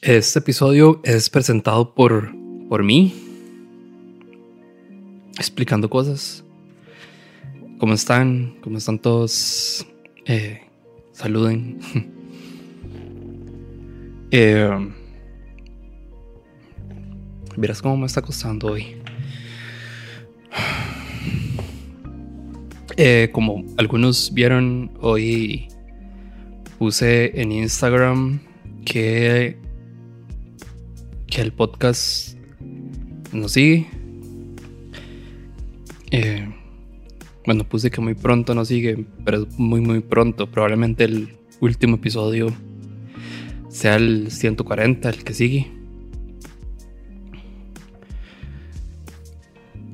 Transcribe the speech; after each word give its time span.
Este 0.00 0.38
episodio 0.38 1.00
es 1.02 1.28
presentado 1.28 1.92
por, 1.92 2.32
por 2.68 2.84
mí, 2.84 3.12
explicando 5.36 5.90
cosas. 5.90 6.44
¿Cómo 7.80 7.94
están? 7.94 8.58
¿Cómo 8.62 8.78
están 8.78 9.00
todos? 9.00 9.84
Eh, 10.24 10.60
saluden. 11.10 11.80
eh, 14.30 14.88
verás 17.56 17.82
cómo 17.82 17.96
me 17.96 18.06
está 18.06 18.22
costando 18.22 18.68
hoy. 18.68 19.02
Eh, 23.00 23.28
como 23.30 23.64
algunos 23.76 24.34
vieron, 24.34 24.90
hoy 25.00 25.68
puse 26.76 27.40
en 27.40 27.52
Instagram 27.52 28.40
que 28.84 29.56
el 31.40 31.52
podcast 31.52 32.36
nos 33.32 33.52
sigue. 33.52 33.86
Eh, 36.10 36.48
bueno, 37.46 37.64
puse 37.64 37.90
que 37.90 38.00
muy 38.00 38.14
pronto 38.14 38.54
nos 38.54 38.68
sigue, 38.68 39.06
pero 39.24 39.46
muy, 39.56 39.80
muy 39.80 40.00
pronto. 40.00 40.50
Probablemente 40.50 41.04
el 41.04 41.36
último 41.60 41.96
episodio 41.96 42.52
sea 43.68 43.96
el 43.96 44.30
140, 44.32 45.08
el 45.08 45.24
que 45.24 45.34
sigue. 45.34 45.70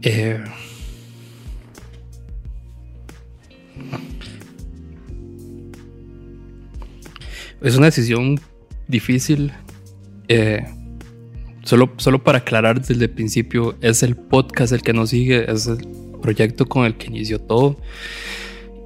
Eh, 0.00 0.42
es 7.60 7.76
una 7.76 7.86
decisión 7.86 8.40
difícil. 8.88 9.52
Eh, 10.28 10.64
Solo, 11.64 11.90
solo 11.96 12.22
para 12.22 12.38
aclarar 12.38 12.80
desde 12.80 13.04
el 13.04 13.10
principio, 13.10 13.76
es 13.80 14.02
el 14.02 14.16
podcast 14.16 14.74
el 14.74 14.82
que 14.82 14.92
nos 14.92 15.10
sigue, 15.10 15.50
es 15.50 15.66
el 15.66 15.78
proyecto 16.20 16.66
con 16.66 16.84
el 16.84 16.96
que 16.96 17.06
inició 17.06 17.38
todo. 17.38 17.78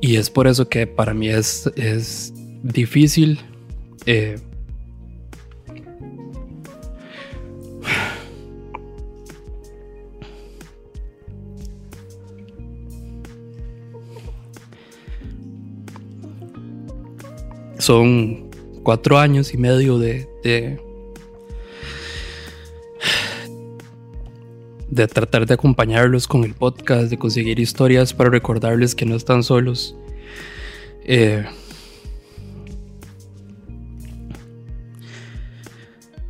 Y 0.01 0.15
es 0.15 0.31
por 0.31 0.47
eso 0.47 0.69
que 0.69 0.87
para 0.87 1.13
mí 1.13 1.29
es, 1.29 1.69
es 1.75 2.33
difícil. 2.63 3.41
Eh, 4.07 4.39
son 17.79 18.49
cuatro 18.85 19.19
años 19.19 19.53
y 19.53 19.57
medio 19.57 19.99
de, 19.99 20.29
de 20.45 20.79
de 24.99 25.09
tratar 25.09 25.47
de 25.47 25.55
acompañarlos 25.55 26.27
con 26.27 26.45
el 26.45 26.55
podcast, 26.55 27.09
de 27.09 27.17
conseguir 27.17 27.59
historias 27.61 28.13
para 28.13 28.31
recordarles 28.31 28.95
que 28.95 29.07
no 29.07 29.15
están 29.15 29.43
solos. 29.43 29.97
Eh, 31.05 31.45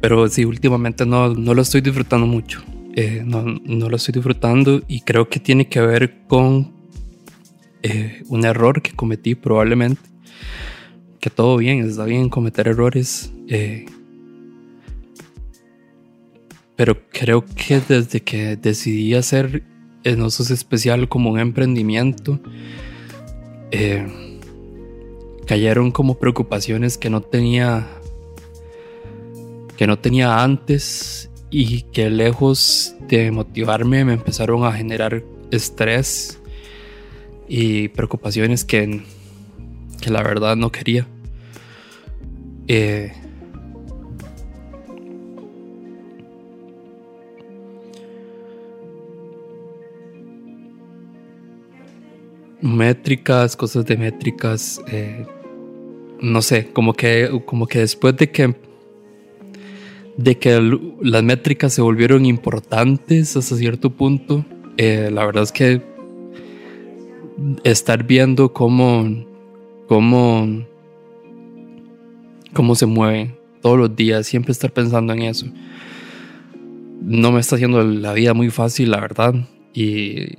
pero 0.01 0.29
sí, 0.29 0.45
últimamente 0.45 1.07
no, 1.07 1.35
no, 1.35 1.55
lo 1.55 1.63
estoy 1.63 1.81
disfrutando 1.81 2.27
mucho. 2.27 2.63
Eh, 2.95 3.23
no, 3.25 3.43
no, 3.43 3.89
lo 3.89 3.97
estoy 3.97 4.13
disfrutando 4.13 4.83
y 4.87 5.01
creo 5.01 5.29
que 5.29 5.41
tiene 5.41 5.69
que 5.69 5.81
ver 5.81 6.27
con 6.27 6.73
eh, 7.83 8.23
un 8.29 8.45
error 8.45 8.83
que 8.83 8.93
cometí 8.93 9.35
probablemente. 9.35 10.03
Que 11.21 11.31
todo 11.31 11.57
bien, 11.57 11.81
está 11.81 12.05
bien 12.05 12.29
cometer 12.29 12.69
errores. 12.69 13.33
Pero 16.79 16.97
creo 17.11 17.45
que 17.45 17.81
desde 17.81 18.21
que 18.21 18.57
decidí 18.57 19.13
hacer 19.15 19.65
Enosos 20.05 20.53
Especial 20.53 21.09
como 21.09 21.29
un 21.29 21.41
emprendimiento, 21.41 22.39
eh, 23.73 24.07
cayeron 25.45 25.91
como 25.91 26.21
preocupaciones 26.21 26.97
que 26.97 27.11
no 27.11 27.21
tenía 27.21 27.89
que 29.77 29.89
no 29.89 29.99
tenía 29.99 30.41
antes 30.45 31.31
y 31.51 31.83
que 31.83 32.11
lejos 32.11 32.95
de 33.09 33.33
motivarme 33.33 34.05
me 34.05 34.13
empezaron 34.13 34.65
a 34.65 34.73
generar 34.73 35.25
estrés 35.51 36.39
y 37.49 37.89
preocupaciones 37.89 38.65
que, 38.65 39.03
que 40.01 40.11
la 40.11 40.23
verdad 40.23 40.55
no 40.55 40.71
quería. 40.71 41.09
Eh, 42.69 43.11
métricas, 52.61 53.57
cosas 53.57 53.87
de 53.87 53.97
métricas, 53.97 54.81
eh, 54.89 55.27
no 56.21 56.43
sé, 56.43 56.71
como 56.73 56.93
que, 56.93 57.43
como 57.47 57.67
que 57.67 57.81
después 57.81 58.17
de 58.17 58.31
que, 58.31 58.55
de 60.17 60.39
que 60.39 60.79
las 61.01 61.23
métricas 61.23 61.73
se 61.73 61.83
volvieron 61.83 62.27
importantes 62.27 63.37
hasta 63.37 63.57
cierto 63.57 63.91
punto, 63.91 64.45
eh, 64.77 65.11
la 65.13 65.25
verdad 65.25 65.45
es 65.45 65.53
que 65.53 65.83
estar 67.63 68.05
viendo 68.05 68.53
cómo, 68.53 69.25
cómo, 69.87 70.65
cómo 72.53 72.75
se 72.75 72.87
mueve 72.87 73.37
todos 73.63 73.79
los 73.79 73.95
días, 73.95 74.27
siempre 74.27 74.53
estar 74.53 74.73
pensando 74.73 75.13
en 75.13 75.23
eso, 75.23 75.47
no 77.01 77.31
me 77.31 77.41
está 77.41 77.55
haciendo 77.55 77.83
la 77.83 78.13
vida 78.13 78.35
muy 78.35 78.51
fácil, 78.51 78.91
la 78.91 79.01
verdad, 79.01 79.35
y 79.73 80.37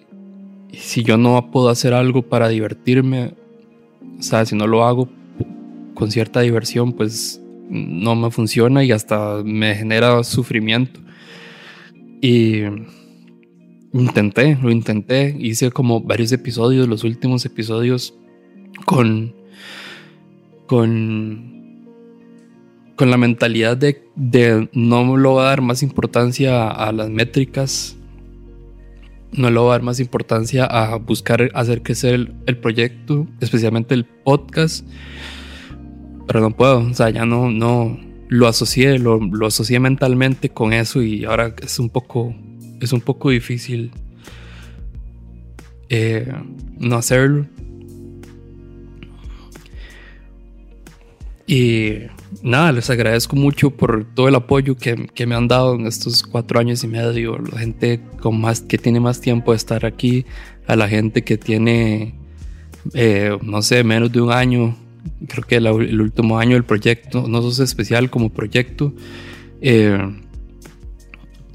si 0.74 1.03
yo 1.03 1.18
no 1.18 1.52
puedo 1.52 1.69
hacer 1.69 1.94
algo 1.94 2.22
para 2.22 2.47
divertirme, 2.47 3.34
o 4.19 4.24
sea, 4.24 4.46
si 4.46 4.56
no 4.56 4.68
lo 4.68 4.85
hago 4.85 5.09
con 5.94 6.12
cierta 6.12 6.41
diversión, 6.41 6.94
pues 6.94 7.41
no 7.69 8.16
me 8.16 8.31
funciona 8.31 8.84
y 8.84 8.91
hasta 8.91 9.44
me 9.44 9.75
genera 9.75 10.24
sufrimiento. 10.24 11.00
Y 12.22 12.63
intenté, 13.94 14.57
lo 14.62 14.72
intenté, 14.72 15.35
hice 15.40 15.72
como 15.72 16.02
varios 16.02 16.31
episodios, 16.31 16.88
los 16.88 17.03
últimos 17.03 17.46
episodios 17.46 18.13
con 18.86 19.34
con 20.68 21.50
con 22.96 23.09
la 23.09 23.18
mentalidad 23.18 23.78
de, 23.78 24.03
de 24.16 24.69
no 24.74 25.16
lo 25.16 25.31
voy 25.31 25.41
a 25.41 25.46
dar 25.46 25.62
más 25.62 25.84
importancia 25.84 26.68
a 26.68 26.91
las 26.91 27.09
métricas 27.09 27.99
no 29.32 29.50
le 29.50 29.60
voy 29.60 29.70
a 29.70 29.72
dar 29.72 29.84
más 29.84 30.00
importancia 30.00 30.66
a 30.66 30.96
buscar 30.96 31.50
hacer 31.54 31.82
crecer 31.82 32.14
el, 32.14 32.34
el, 32.46 32.58
proyecto, 32.58 33.28
especialmente 33.40 33.94
el 33.94 34.06
podcast. 34.06 34.86
Pero 36.28 36.42
no 36.42 36.52
puedo, 36.56 36.80
o 36.80 36.94
sea, 36.94 37.10
ya 37.10 37.26
no, 37.26 37.50
no 37.50 38.00
lo 38.28 38.48
asocié, 38.48 39.00
lo, 39.00 39.20
lo 39.20 39.48
asocié 39.48 39.80
mentalmente 39.80 40.50
con 40.50 40.74
eso 40.74 41.02
y 41.02 41.26
ahora 41.26 41.56
es 41.62 41.80
un 41.80 41.90
poco, 41.90 42.36
es 42.80 42.94
un 42.94 43.02
poco 43.02 43.32
difícil 43.32 43.92
eh, 45.90 46.32
no 46.78 46.96
hacerlo. 46.96 47.48
Y 51.52 52.04
nada, 52.44 52.72
les 52.72 52.92
agradezco 52.92 53.36
mucho 53.36 53.72
por 53.72 54.06
todo 54.14 54.28
el 54.28 54.36
apoyo 54.36 54.78
que, 54.78 55.08
que, 55.16 55.26
me 55.26 55.34
han 55.34 55.48
dado 55.48 55.74
en 55.74 55.88
estos 55.88 56.22
cuatro 56.22 56.60
años 56.60 56.84
y 56.84 56.88
medio. 56.88 57.40
La 57.40 57.58
gente 57.58 58.02
con 58.22 58.40
más, 58.40 58.62
que 58.62 58.78
tiene 58.78 59.00
más 59.00 59.20
tiempo 59.20 59.52
de 59.52 59.58
estar 59.58 59.84
aquí, 59.84 60.28
a 60.68 60.76
la 60.76 60.88
gente 60.88 61.24
que 61.24 61.40
tiene, 61.40 62.14
eh, 62.94 63.36
no 63.42 63.64
sé, 63.64 63.84
menos 63.84 64.12
de 64.12 64.22
un 64.22 64.32
año. 64.32 64.78
Creo 65.28 65.44
que 65.44 65.56
el 65.56 66.00
último 66.00 66.38
año 66.38 66.54
del 66.54 66.66
proyecto, 66.66 67.28
no 67.28 67.50
es 67.50 67.58
especial 67.58 68.12
como 68.12 68.30
proyecto, 68.30 68.94
eh, 69.60 69.98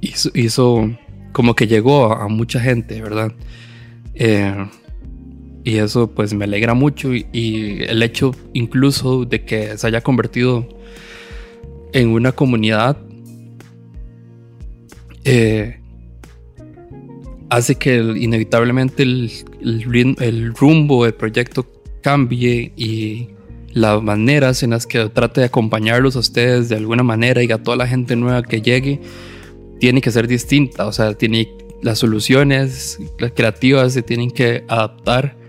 hizo, 0.00 0.28
hizo, 0.34 0.90
como 1.30 1.54
que 1.54 1.68
llegó 1.68 2.12
a, 2.12 2.24
a 2.24 2.26
mucha 2.26 2.58
gente, 2.58 3.00
¿verdad? 3.00 3.32
Eh, 4.16 4.56
y 5.64 5.78
eso 5.78 6.10
pues 6.10 6.34
me 6.34 6.44
alegra 6.44 6.74
mucho 6.74 7.14
y, 7.14 7.82
el 7.88 8.02
hecho 8.02 8.32
incluso 8.52 9.24
de 9.24 9.44
que 9.44 9.76
se 9.78 9.86
haya 9.86 10.02
convertido 10.02 10.68
en 11.92 12.10
una 12.10 12.32
comunidad 12.32 12.98
eh, 15.24 15.80
hace 17.48 17.76
que 17.76 17.96
inevitablemente 17.96 19.02
el, 19.04 19.30
el, 20.20 20.54
rumbo 20.54 21.04
del 21.04 21.14
proyecto 21.14 21.66
cambie 22.02 22.72
y 22.76 23.28
las 23.72 24.02
maneras 24.02 24.62
en 24.62 24.70
las 24.70 24.86
que 24.86 25.08
trate 25.08 25.40
de 25.40 25.46
acompañarlos 25.46 26.14
a 26.16 26.18
ustedes 26.18 26.68
de 26.68 26.76
alguna 26.76 27.02
manera 27.02 27.42
y 27.42 27.50
a 27.50 27.62
toda 27.62 27.78
la 27.78 27.86
gente 27.86 28.16
nueva 28.16 28.42
que 28.42 28.60
llegue 28.60 29.00
tiene 29.80 30.02
que 30.02 30.10
ser 30.10 30.28
distinta, 30.28 30.86
o 30.86 30.92
sea, 30.92 31.14
tiene 31.14 31.48
las 31.82 31.98
soluciones 31.98 32.98
creativas 33.34 33.92
se 33.94 34.02
tienen 34.02 34.30
que 34.30 34.64
adaptar 34.68 35.43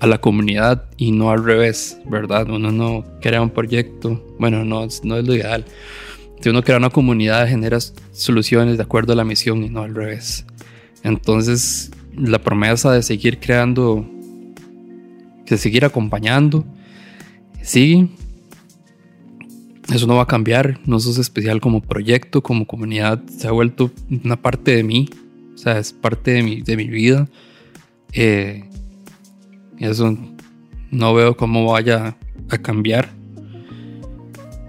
a 0.00 0.06
la 0.06 0.20
comunidad 0.20 0.84
y 0.96 1.12
no 1.12 1.30
al 1.30 1.44
revés, 1.44 1.98
¿verdad? 2.06 2.48
Uno 2.48 2.70
no 2.70 3.04
crea 3.20 3.42
un 3.42 3.50
proyecto, 3.50 4.24
bueno, 4.38 4.64
no, 4.64 4.86
no 5.02 5.16
es 5.16 5.26
lo 5.26 5.34
ideal, 5.34 5.64
si 6.40 6.48
uno 6.50 6.62
crea 6.62 6.76
una 6.76 6.90
comunidad, 6.90 7.48
genera 7.48 7.78
soluciones 8.12 8.76
de 8.76 8.82
acuerdo 8.82 9.12
a 9.12 9.16
la 9.16 9.24
misión 9.24 9.64
y 9.64 9.70
no 9.70 9.82
al 9.82 9.94
revés. 9.94 10.46
Entonces, 11.02 11.90
la 12.16 12.38
promesa 12.38 12.92
de 12.92 13.02
seguir 13.02 13.40
creando, 13.40 14.06
de 15.46 15.56
seguir 15.58 15.84
acompañando, 15.84 16.64
sigue. 17.62 18.08
Eso 19.92 20.06
no 20.06 20.16
va 20.16 20.24
a 20.24 20.26
cambiar, 20.26 20.78
no 20.84 21.00
sos 21.00 21.18
especial 21.18 21.60
como 21.60 21.80
proyecto, 21.80 22.42
como 22.42 22.66
comunidad, 22.66 23.22
se 23.26 23.48
ha 23.48 23.52
vuelto 23.52 23.90
una 24.10 24.36
parte 24.36 24.76
de 24.76 24.82
mí, 24.82 25.08
o 25.54 25.58
sea, 25.58 25.78
es 25.78 25.94
parte 25.94 26.32
de 26.32 26.42
mi, 26.42 26.60
de 26.60 26.76
mi 26.76 26.88
vida. 26.88 27.26
Eh, 28.12 28.64
eso 29.80 30.16
no 30.90 31.14
veo 31.14 31.36
cómo 31.36 31.72
vaya 31.72 32.16
a 32.50 32.58
cambiar. 32.58 33.10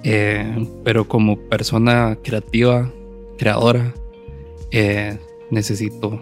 Eh, 0.04 0.68
pero 0.84 1.08
como 1.08 1.38
persona 1.38 2.18
creativa, 2.24 2.92
creadora, 3.38 3.94
eh, 4.72 5.18
necesito 5.52 6.22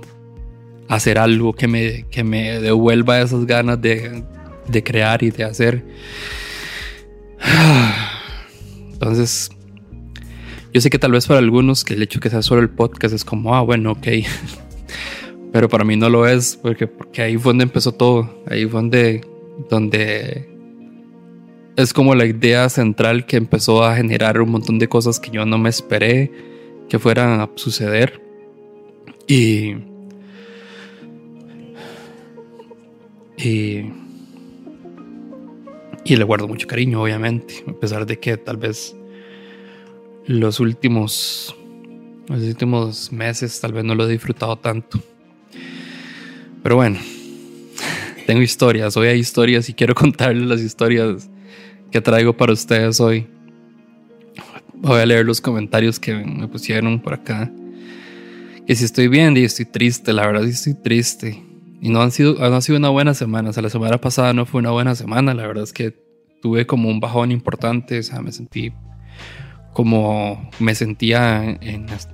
hacer 0.88 1.19
algo 1.19 1.54
que 1.54 1.68
me, 1.68 2.06
que 2.10 2.24
me 2.24 2.60
devuelva 2.60 3.22
esas 3.22 3.45
ganas 3.45 3.81
de, 3.81 4.24
de 4.68 4.84
crear 4.84 5.24
y 5.24 5.31
de 5.31 5.44
hacer. 5.44 5.83
Entonces, 8.94 9.50
yo 10.74 10.81
sé 10.81 10.90
que 10.90 11.00
tal 11.00 11.12
vez 11.12 11.28
para 11.28 11.40
algunos 11.40 11.83
que 11.83 11.94
el 11.94 12.01
hecho 12.01 12.19
que 12.19 12.30
sea 12.30 12.42
solo 12.42 12.62
el 12.62 12.69
podcast 12.69 13.13
es 13.13 13.24
como, 13.24 13.56
ah, 13.56 13.62
bueno, 13.62 13.92
ok. 13.92 14.07
Pero 15.57 15.69
para 15.69 15.83
mí 15.83 15.95
no 15.95 16.07
lo 16.07 16.27
es, 16.27 16.56
porque, 16.56 16.86
porque 16.86 17.24
ahí 17.24 17.36
fue 17.36 17.50
donde 17.50 17.63
empezó 17.63 17.92
todo. 17.92 18.30
Ahí 18.48 18.68
fue 18.68 18.80
donde, 18.80 19.21
donde 19.71 20.48
es 21.75 21.94
como 21.94 22.13
la 22.13 22.27
idea 22.27 22.69
central 22.69 23.25
que 23.25 23.38
empezó 23.38 23.83
a 23.83 23.95
generar 23.95 24.39
un 24.39 24.51
montón 24.51 24.77
de 24.77 24.88
cosas 24.88 25.19
que 25.19 25.31
yo 25.31 25.48
no 25.48 25.57
me 25.57 25.69
esperé 25.69 26.31
que 26.88 27.00
fueran 27.00 27.42
a 27.42 27.50
suceder. 27.56 28.21
Y. 29.25 29.77
Y. 33.39 33.92
Le 36.06 36.24
guardo 36.24 36.48
mucho 36.48 36.68
cariño, 36.68 37.01
obviamente. 37.01 37.63
A 37.68 37.74
pesar 37.74 38.06
de 38.06 38.19
que 38.19 38.38
tal 38.38 38.57
vez 38.57 38.95
los 40.27 40.59
últimos. 40.59 41.56
Los 42.27 42.44
últimos 42.44 43.12
meses 43.12 43.59
tal 43.59 43.74
vez 43.74 43.83
no 43.83 43.95
lo 43.95 44.07
he 44.07 44.12
disfrutado 44.12 44.56
tanto. 44.57 45.00
Pero 46.68 46.75
bueno. 46.75 47.00
Tengo 48.25 48.42
historias. 48.42 48.98
Hoy 48.98 49.08
hay 49.08 49.19
historias 49.19 49.69
y 49.69 49.74
quiero 49.74 49.96
contarles 49.96 50.48
las 50.48 50.60
historias 50.60 51.30
que 51.92 52.02
traigo 52.02 52.36
para 52.36 52.52
ustedes 52.52 53.00
hoy. 53.00 53.25
Voy 54.74 55.00
a 55.00 55.06
leer 55.06 55.25
los 55.25 55.40
comentarios 55.40 55.98
que 55.98 56.14
me 56.14 56.46
pusieron 56.50 57.00
por 57.00 57.14
acá. 57.14 57.50
Que 58.66 58.75
si 58.75 58.84
estoy 58.84 59.08
bien 59.08 59.38
y 59.38 59.46
estoy 59.46 59.64
triste, 59.64 60.12
la 60.12 60.28
verdad 60.28 60.44
sí 60.44 60.50
estoy 60.50 60.74
triste. 60.74 61.42
Y 61.80 61.88
no 61.88 62.02
han 62.02 62.12
sido, 62.12 62.34
no 62.34 62.58
ha 62.58 62.62
sido 62.62 62.78
una 62.78 62.90
buena 62.90 63.14
semana. 63.14 63.52
O 63.52 63.54
sea, 63.54 63.64
la 63.64 63.69
semana 63.69 64.02
pasada 64.02 64.34
no 64.34 64.46
fue 64.46 64.60
una 64.60 64.72
buena 64.72 64.94
semana. 64.94 65.34
La 65.34 65.48
verdad 65.48 65.64
es 65.64 65.72
que 65.72 65.96
tuve 66.42 66.68
como 66.68 66.90
un 66.90 67.00
bajón 67.00 67.31
importante. 67.31 67.98
O 67.98 68.04
sea, 68.04 68.22
me 68.22 68.34
sentí 68.34 68.74
como 69.72 70.52
me 70.60 70.75
sentía 70.75 71.46
en, 71.62 71.86
las 71.86 72.10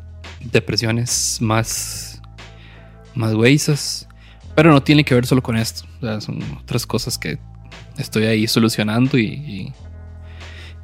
depresiones 0.52 1.40
más, 1.42 2.22
más 3.16 3.34
huesas. 3.34 4.08
Pero 4.56 4.72
no 4.72 4.84
tiene 4.84 5.04
que 5.04 5.16
ver 5.16 5.26
solo 5.26 5.42
con 5.42 5.58
esto. 5.58 5.84
O 5.98 6.06
sea, 6.06 6.22
son 6.22 6.40
otras 6.62 6.86
cosas 6.86 7.18
que 7.18 7.40
estoy 7.98 8.26
ahí 8.26 8.48
solucionando 8.48 9.18
y, 9.18 9.74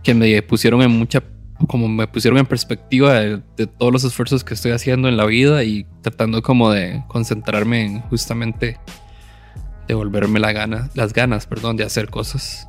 que 0.04 0.14
me 0.14 0.42
pusieron 0.42 0.82
en 0.82 0.92
mucha, 0.92 1.22
como 1.68 1.88
me 1.88 2.08
pusieron 2.08 2.40
en 2.40 2.46
perspectiva 2.46 3.20
de, 3.20 3.68
todos 3.68 3.92
los 3.92 4.04
esfuerzos 4.04 4.44
que 4.44 4.54
estoy 4.54 4.72
haciendo 4.72 5.10
en 5.10 5.18
la 5.18 5.26
vida 5.26 5.64
y 5.64 5.86
tratando 6.02 6.42
como 6.42 6.72
de 6.72 7.04
concentrarme 7.08 7.86
en 7.86 8.02
justamente 8.04 8.80
devolverme 9.88 10.40
la 10.40 10.52
gana, 10.54 10.90
las 10.94 11.14
ganas, 11.14 11.48
perdón, 11.48 11.76
de 11.76 11.84
hacer 11.84 12.10
cosas. 12.10 12.68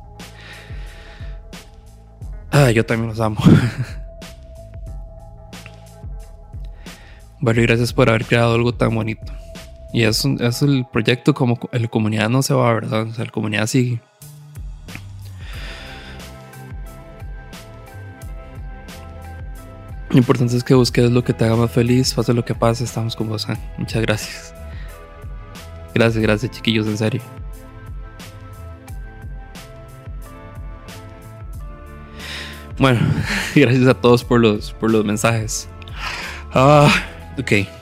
Ah, 2.51 2.69
yo 2.71 2.85
también 2.85 3.09
los 3.09 3.19
amo. 3.21 3.39
bueno, 7.39 7.61
y 7.61 7.63
gracias 7.63 7.93
por 7.93 8.09
haber 8.09 8.25
creado 8.25 8.55
algo 8.55 8.73
tan 8.73 8.93
bonito. 8.93 9.31
Y 9.93 10.03
es, 10.03 10.23
es 10.25 10.61
el 10.61 10.85
proyecto 10.91 11.33
como 11.33 11.59
el 11.71 11.89
comunidad 11.89 12.29
no 12.29 12.41
se 12.41 12.53
va, 12.53 12.73
¿verdad? 12.73 13.07
O 13.07 13.13
sea, 13.13 13.25
la 13.25 13.31
comunidad 13.31 13.67
sigue. 13.67 14.01
Lo 20.11 20.17
importante 20.17 20.57
es 20.57 20.63
que 20.63 20.73
busques 20.73 21.09
lo 21.09 21.23
que 21.23 21.33
te 21.33 21.45
haga 21.45 21.55
más 21.55 21.71
feliz, 21.71 22.13
pase 22.13 22.33
lo 22.33 22.43
que 22.43 22.53
pase, 22.53 22.83
estamos 22.83 23.15
con 23.15 23.29
vos. 23.29 23.47
Muchas 23.77 24.01
gracias. 24.01 24.53
Gracias, 25.93 26.21
gracias 26.21 26.51
chiquillos, 26.51 26.87
en 26.87 26.97
serio. 26.97 27.21
Bueno, 32.77 32.99
gracias 33.55 33.87
a 33.87 33.93
todos 33.93 34.23
por 34.23 34.41
los, 34.41 34.73
por 34.73 34.91
los 34.91 35.05
mensajes. 35.05 35.69
Ah, 36.53 36.91
ok. 37.37 37.80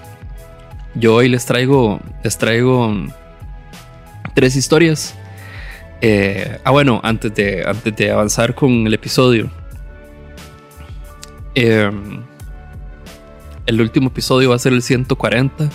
Yo 0.96 1.16
hoy 1.16 1.30
les 1.30 1.46
traigo, 1.46 2.00
les 2.24 2.38
traigo 2.38 2.94
tres 4.34 4.56
historias. 4.56 5.16
Eh, 6.02 6.60
ah, 6.64 6.72
bueno, 6.72 7.00
antes 7.04 7.34
de, 7.36 7.64
antes 7.66 7.96
de 7.96 8.12
avanzar 8.12 8.56
con 8.56 8.88
el 8.88 8.94
episodio, 8.94 9.52
Em, 11.56 12.22
el 13.66 13.82
último 13.82 14.08
episodio 14.08 14.50
va 14.50 14.56
a 14.56 14.60
ser 14.60 14.74
el 14.74 14.82
140. 14.82 15.70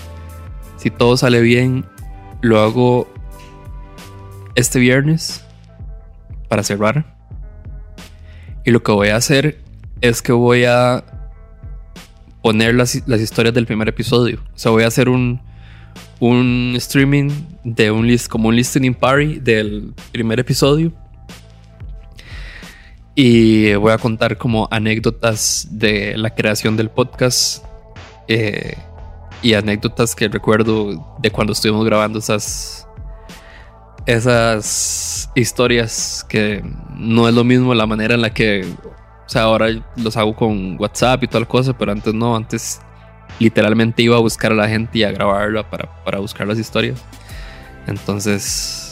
Si 0.76 0.90
todo 0.90 1.16
sale 1.16 1.40
bien, 1.40 1.84
lo 2.40 2.60
hago 2.60 3.12
este 4.54 4.78
viernes 4.78 5.44
para 6.48 6.62
cerrar. 6.62 7.16
Y 8.64 8.70
lo 8.70 8.82
que 8.82 8.92
voy 8.92 9.08
a 9.08 9.16
hacer 9.16 9.62
es 10.00 10.22
que 10.22 10.32
voy 10.32 10.64
a 10.64 11.04
poner 12.44 12.74
las, 12.74 12.94
historias 12.94 13.54
del 13.54 13.64
primer 13.64 13.88
episodio. 13.88 14.38
O 14.54 14.58
sea, 14.58 14.70
voy 14.70 14.82
a 14.82 14.88
hacer 14.88 15.08
un, 15.08 15.40
un 16.20 16.74
streaming 16.76 17.30
de 17.64 17.90
un 17.90 18.06
list, 18.06 18.28
como 18.28 18.50
un 18.50 18.56
listening 18.56 18.92
party 18.92 19.40
del 19.40 19.94
primer 20.12 20.38
episodio 20.38 20.92
y 23.14 23.72
voy 23.76 23.92
a 23.92 23.96
contar 23.96 24.36
como 24.36 24.68
anécdotas 24.70 25.68
de 25.70 26.18
la 26.18 26.34
creación 26.34 26.76
del 26.76 26.90
podcast 26.90 27.64
eh, 28.28 28.76
y 29.40 29.54
anécdotas 29.54 30.14
que 30.14 30.28
recuerdo 30.28 31.16
de 31.22 31.30
cuando 31.30 31.54
estuvimos 31.54 31.82
grabando 31.86 32.18
esas, 32.18 32.86
esas 34.04 35.30
historias 35.34 36.26
que 36.28 36.62
no 36.94 37.26
es 37.26 37.34
lo 37.34 37.42
mismo 37.42 37.74
la 37.74 37.86
manera 37.86 38.16
en 38.16 38.20
la 38.20 38.34
que, 38.34 38.66
o 39.26 39.28
sea, 39.28 39.42
ahora 39.42 39.68
los 39.96 40.16
hago 40.16 40.34
con 40.34 40.76
WhatsApp 40.78 41.22
y 41.22 41.28
toda 41.28 41.40
la 41.40 41.46
cosa, 41.46 41.76
pero 41.76 41.92
antes 41.92 42.12
no, 42.12 42.36
antes 42.36 42.80
literalmente 43.38 44.02
iba 44.02 44.16
a 44.16 44.20
buscar 44.20 44.52
a 44.52 44.54
la 44.54 44.68
gente 44.68 44.98
y 44.98 45.04
a 45.04 45.10
grabarla 45.12 45.68
para, 45.68 46.04
para 46.04 46.18
buscar 46.18 46.46
las 46.46 46.58
historias. 46.58 47.02
Entonces 47.86 48.84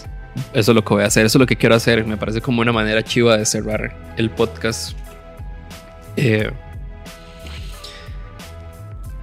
eso 0.53 0.73
es 0.73 0.75
lo 0.75 0.85
que 0.85 0.95
voy 0.95 1.03
a 1.03 1.07
hacer, 1.07 1.27
eso 1.27 1.39
es 1.39 1.41
lo 1.41 1.47
que 1.47 1.57
quiero 1.57 1.75
hacer. 1.75 2.05
Me 2.07 2.17
parece 2.17 2.41
como 2.41 2.61
una 2.61 2.73
manera 2.73 3.03
chiva 3.03 3.37
de 3.37 3.45
cerrar 3.45 4.15
el 4.17 4.31
podcast. 4.31 4.97
Eh, 6.17 6.51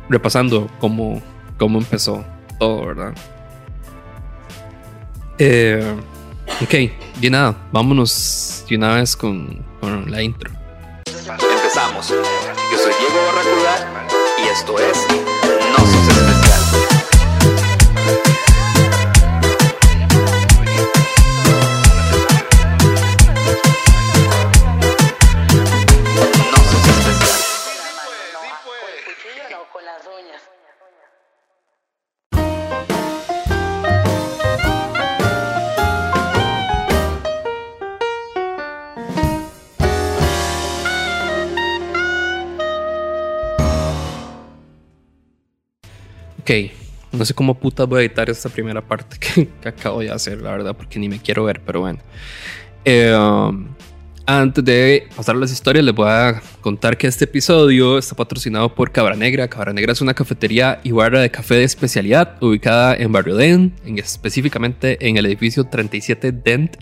repasando 0.10 0.70
cómo, 0.80 1.22
cómo 1.58 1.80
empezó 1.80 2.26
todo, 2.58 2.88
¿verdad? 2.88 3.14
Eh, 5.38 5.96
ok, 6.62 6.74
y 7.22 7.30
nada, 7.30 7.56
vámonos 7.72 8.66
de 8.68 8.76
una 8.76 8.96
vez 8.96 9.16
con, 9.16 9.66
con 9.80 10.12
la 10.12 10.22
intro. 10.22 10.59
Empezamos. 11.80 12.10
Yo 12.10 12.78
soy 12.78 12.94
Diego 13.00 13.26
Barracuda 13.26 14.06
y 14.38 14.50
esto 14.50 14.78
es 14.80 15.29
no 47.12 47.26
sé 47.26 47.34
cómo 47.34 47.56
puta 47.56 47.86
voy 47.86 48.00
a 48.00 48.02
editar 48.02 48.30
esta 48.30 48.50
primera 48.50 48.82
parte 48.82 49.18
que, 49.20 49.68
acabo 49.68 50.00
de 50.00 50.12
hacer, 50.12 50.42
la 50.42 50.52
verdad, 50.52 50.76
porque 50.76 51.00
ni 51.00 51.10
me 51.10 51.20
quiero 51.20 51.44
ver, 51.44 51.62
pero 51.66 51.82
bueno. 51.82 52.00
Eh, 52.86 53.16
Antes 54.32 54.64
de 54.64 55.08
pasar 55.16 55.36
a 55.36 55.40
las 55.40 55.52
historias, 55.52 55.84
les 55.84 55.96
voy 55.96 56.08
a 56.08 56.40
contar 56.62 57.00
que 57.00 57.08
este 57.08 57.26
episodio 57.26 57.98
está 57.98 58.16
patrocinado 58.16 58.76
por 58.76 58.92
Cabra 58.92 59.16
Negra. 59.16 59.48
Cabra 59.48 59.74
Negra 59.74 59.94
es 59.94 60.02
una 60.02 60.14
cafetería 60.14 60.80
y 60.84 60.92
barra 60.92 61.20
de 61.20 61.32
café 61.32 61.56
de 61.56 61.64
especialidad 61.64 62.38
ubicada 62.40 62.96
en 62.96 63.12
Barrio 63.12 63.36
Den, 63.36 63.74
en, 63.88 63.98
específicamente 63.98 65.04
en 65.08 65.18
el 65.18 65.26
edificio 65.26 65.64
37 65.64 66.32
Dent, 66.32 66.78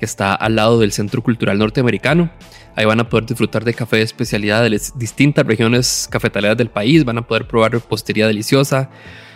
que 0.00 0.06
está 0.06 0.34
al 0.34 0.56
lado 0.56 0.80
del 0.80 0.90
Centro 0.90 1.22
Cultural 1.22 1.58
Norteamericano. 1.58 2.30
Ahí 2.74 2.86
van 2.86 2.98
a 2.98 3.08
poder 3.08 3.26
disfrutar 3.26 3.64
de 3.64 3.74
café 3.74 3.98
de 3.98 4.02
especialidad 4.02 4.62
de 4.62 4.70
las 4.70 4.98
distintas 4.98 5.46
regiones 5.46 6.08
cafetaleras 6.10 6.56
del 6.56 6.70
país. 6.70 7.04
Van 7.04 7.18
a 7.18 7.26
poder 7.26 7.46
probar 7.46 7.72
repostería 7.72 8.26
deliciosa, 8.26 8.90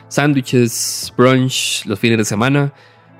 sándwiches, 0.08 1.12
brunch 1.16 1.84
los 1.86 2.00
fines 2.00 2.18
de 2.18 2.24
semana 2.24 2.72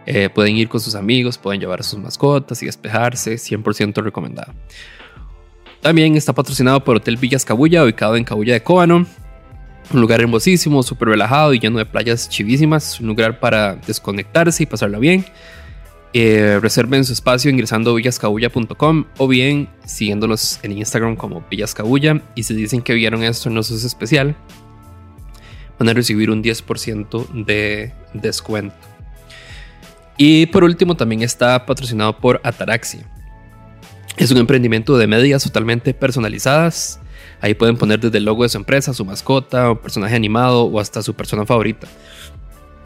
eh, 0.06 0.28
pueden 0.28 0.56
ir 0.56 0.68
con 0.68 0.80
sus 0.80 0.94
amigos, 0.94 1.38
pueden 1.38 1.60
llevar 1.60 1.80
a 1.80 1.82
sus 1.82 1.98
mascotas 1.98 2.62
y 2.62 2.66
despejarse, 2.66 3.34
100% 3.34 4.02
recomendado. 4.02 4.52
También 5.80 6.16
está 6.16 6.32
patrocinado 6.32 6.82
por 6.84 6.96
Hotel 6.96 7.16
Villas 7.16 7.44
Cabulla, 7.44 7.84
ubicado 7.84 8.16
en 8.16 8.24
Cabulla 8.24 8.54
de 8.54 8.62
Cóbano. 8.62 9.06
Un 9.92 10.00
lugar 10.00 10.20
hermosísimo, 10.20 10.82
súper 10.82 11.08
relajado 11.08 11.52
y 11.52 11.58
lleno 11.58 11.78
de 11.78 11.86
playas 11.86 12.28
chivísimas. 12.28 13.00
Un 13.00 13.08
lugar 13.08 13.38
para 13.38 13.76
desconectarse 13.76 14.62
y 14.62 14.66
pasarla 14.66 14.98
bien. 14.98 15.24
Eh, 16.16 16.60
reserven 16.62 17.04
su 17.04 17.12
espacio 17.12 17.50
ingresando 17.50 17.90
a 17.90 17.94
villascabulla.com 17.94 19.04
o 19.18 19.26
bien 19.26 19.68
siguiéndolos 19.84 20.60
en 20.62 20.78
Instagram 20.78 21.16
como 21.16 21.44
Villascabulla. 21.50 22.22
Y 22.36 22.44
si 22.44 22.54
dicen 22.54 22.82
que 22.82 22.94
vieron 22.94 23.24
esto 23.24 23.50
en 23.50 23.58
es 23.58 23.70
especial, 23.72 24.36
van 25.76 25.88
a 25.88 25.92
recibir 25.92 26.30
un 26.30 26.40
10% 26.40 27.44
de 27.44 27.92
descuento. 28.12 28.76
Y 30.16 30.46
por 30.46 30.62
último 30.62 30.96
también 30.96 31.22
está 31.22 31.66
patrocinado 31.66 32.16
por 32.18 32.40
Ataraxia. 32.44 33.10
Es 34.16 34.30
un 34.30 34.38
emprendimiento 34.38 34.96
de 34.96 35.08
medias 35.08 35.42
totalmente 35.42 35.94
personalizadas. 35.94 37.00
Ahí 37.40 37.54
pueden 37.54 37.76
poner 37.76 37.98
desde 37.98 38.18
el 38.18 38.24
logo 38.24 38.44
de 38.44 38.50
su 38.50 38.56
empresa, 38.56 38.94
su 38.94 39.04
mascota, 39.04 39.72
un 39.72 39.78
personaje 39.78 40.14
animado 40.14 40.62
o 40.66 40.78
hasta 40.78 41.02
su 41.02 41.14
persona 41.14 41.44
favorita. 41.44 41.88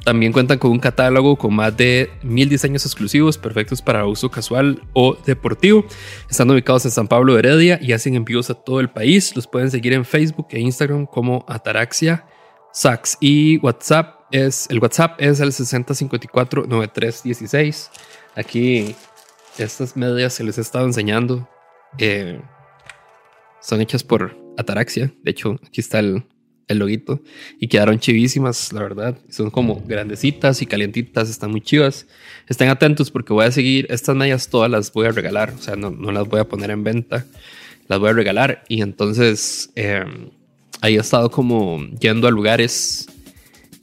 También 0.08 0.32
cuentan 0.32 0.56
con 0.56 0.70
un 0.70 0.78
catálogo 0.78 1.36
con 1.36 1.54
más 1.54 1.76
de 1.76 2.10
mil 2.22 2.48
diseños 2.48 2.86
exclusivos 2.86 3.36
perfectos 3.36 3.82
para 3.82 4.06
uso 4.06 4.30
casual 4.30 4.80
o 4.94 5.18
deportivo. 5.26 5.84
Están 6.30 6.50
ubicados 6.50 6.86
en 6.86 6.92
San 6.92 7.08
Pablo 7.08 7.34
de 7.34 7.40
Heredia 7.40 7.78
y 7.82 7.92
hacen 7.92 8.14
envíos 8.14 8.48
a 8.48 8.54
todo 8.54 8.80
el 8.80 8.88
país. 8.88 9.36
Los 9.36 9.46
pueden 9.46 9.70
seguir 9.70 9.92
en 9.92 10.06
Facebook 10.06 10.46
e 10.48 10.60
Instagram 10.60 11.04
como 11.04 11.44
Ataraxia 11.46 12.24
Sax 12.72 13.18
y 13.20 13.58
WhatsApp 13.58 14.22
es, 14.30 14.66
el 14.70 14.78
WhatsApp 14.78 15.20
es 15.20 15.40
el 15.40 15.52
6054-9316. 15.52 17.90
Aquí 18.34 18.96
estas 19.58 19.94
medias 19.94 20.32
se 20.32 20.42
les 20.42 20.56
he 20.56 20.62
estado 20.62 20.86
enseñando. 20.86 21.46
Eh, 21.98 22.40
son 23.60 23.82
hechas 23.82 24.04
por 24.04 24.38
Ataraxia. 24.56 25.12
De 25.22 25.32
hecho, 25.32 25.58
aquí 25.66 25.82
está 25.82 25.98
el, 25.98 26.24
el 26.68 26.78
loguito. 26.78 27.20
Y 27.58 27.68
quedaron 27.68 27.98
chivísimas, 27.98 28.72
la 28.72 28.82
verdad. 28.82 29.18
Son 29.28 29.50
como 29.50 29.82
grandecitas 29.86 30.62
y 30.62 30.66
calientitas. 30.66 31.28
Están 31.28 31.50
muy 31.50 31.60
chivas. 31.60 32.06
Estén 32.48 32.68
atentos 32.68 33.10
porque 33.10 33.32
voy 33.32 33.46
a 33.46 33.50
seguir. 33.50 33.86
Estas 33.90 34.14
medias 34.14 34.48
todas 34.48 34.70
las 34.70 34.92
voy 34.92 35.06
a 35.06 35.12
regalar. 35.12 35.52
O 35.58 35.62
sea, 35.62 35.76
no, 35.76 35.90
no 35.90 36.12
las 36.12 36.28
voy 36.28 36.40
a 36.40 36.44
poner 36.44 36.70
en 36.70 36.84
venta. 36.84 37.26
Las 37.88 37.98
voy 37.98 38.10
a 38.10 38.12
regalar. 38.12 38.64
Y 38.68 38.82
entonces 38.82 39.70
eh, 39.74 40.04
ahí 40.80 40.96
he 40.96 41.00
estado 41.00 41.30
como 41.30 41.84
yendo 41.98 42.28
a 42.28 42.30
lugares 42.30 43.08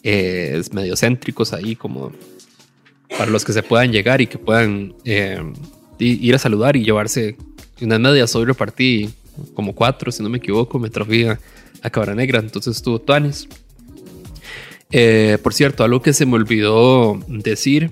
eh, 0.03 0.61
medio 0.71 0.95
céntricos 0.95 1.51
ahí, 1.53 1.75
como 1.75 2.11
para 3.17 3.31
los 3.31 3.43
que 3.43 3.53
se 3.53 3.63
puedan 3.63 3.91
llegar 3.91 4.21
y 4.21 4.27
que 4.27 4.37
puedan 4.37 4.93
eh, 5.03 5.41
ir 5.99 6.35
a 6.35 6.39
saludar 6.39 6.75
y 6.75 6.83
llevarse 6.83 7.37
unas 7.81 7.99
medias. 7.99 8.35
Hoy 8.35 8.45
repartí 8.45 9.09
como 9.53 9.73
cuatro, 9.73 10.11
si 10.11 10.23
no 10.23 10.29
me 10.29 10.37
equivoco, 10.37 10.79
me 10.79 10.89
traje 10.89 11.37
a, 11.85 11.89
Cabra 11.89 12.15
Negra, 12.15 12.39
entonces 12.39 12.77
estuvo 12.77 12.99
Tuanis. 12.99 13.47
Eh, 14.91 15.37
por 15.41 15.53
cierto, 15.53 15.83
algo 15.83 16.01
que 16.01 16.13
se 16.13 16.25
me 16.25 16.35
olvidó 16.35 17.19
decir, 17.27 17.91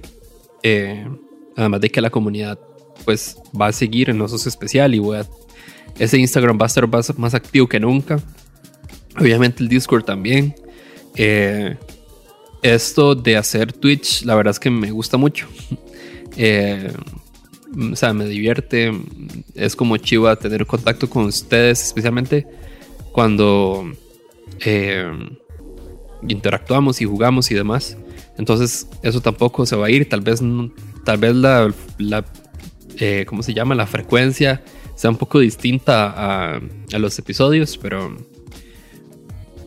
eh, 0.61 1.07
además 1.55 1.81
de 1.81 1.89
que 1.89 2.01
la 2.01 2.09
comunidad 2.09 2.59
pues 3.05 3.37
va 3.59 3.67
a 3.67 3.71
seguir 3.71 4.09
en 4.09 4.21
Osos 4.21 4.47
Especial 4.47 4.95
y 4.95 4.99
voy 4.99 5.17
a, 5.17 5.27
ese 5.99 6.17
Instagram 6.17 6.57
va 6.59 6.65
a 6.65 6.67
estar 6.67 6.87
más, 6.87 7.17
más 7.17 7.33
activo 7.33 7.67
que 7.67 7.79
nunca. 7.79 8.19
Obviamente 9.19 9.61
el 9.61 9.69
Discord 9.69 10.03
también. 10.03 10.55
Eh, 11.15 11.75
esto 12.61 13.13
de 13.13 13.37
hacer 13.37 13.73
Twitch, 13.73 14.23
la 14.23 14.35
verdad 14.35 14.51
es 14.51 14.59
que 14.59 14.69
me 14.69 14.91
gusta 14.91 15.17
mucho. 15.17 15.47
Eh, 16.35 16.91
o 17.91 17.95
sea, 17.95 18.11
me 18.11 18.25
divierte. 18.25 18.91
Es 19.53 19.75
como 19.75 19.97
chiva 19.97 20.35
tener 20.35 20.65
contacto 20.65 21.07
con 21.07 21.25
ustedes, 21.25 21.83
especialmente 21.83 22.47
cuando 23.13 23.89
eh, 24.65 25.09
interactuamos 26.27 26.99
y 26.99 27.05
jugamos 27.05 27.49
y 27.51 27.53
demás. 27.55 27.95
Entonces, 28.37 28.87
eso 29.03 29.21
tampoco 29.21 29.65
se 29.65 29.75
va 29.75 29.85
a 29.85 29.89
ir. 29.91 30.09
Tal 30.09 30.21
vez, 30.21 30.41
tal 31.05 31.17
vez 31.19 31.35
la, 31.35 31.71
eh, 32.99 33.25
¿cómo 33.27 33.43
se 33.43 33.53
llama? 33.53 33.75
La 33.75 33.85
frecuencia 33.85 34.63
sea 34.95 35.11
un 35.11 35.17
poco 35.17 35.39
distinta 35.39 36.07
a, 36.09 36.59
a 36.91 36.99
los 36.99 37.17
episodios, 37.19 37.77
pero, 37.77 38.17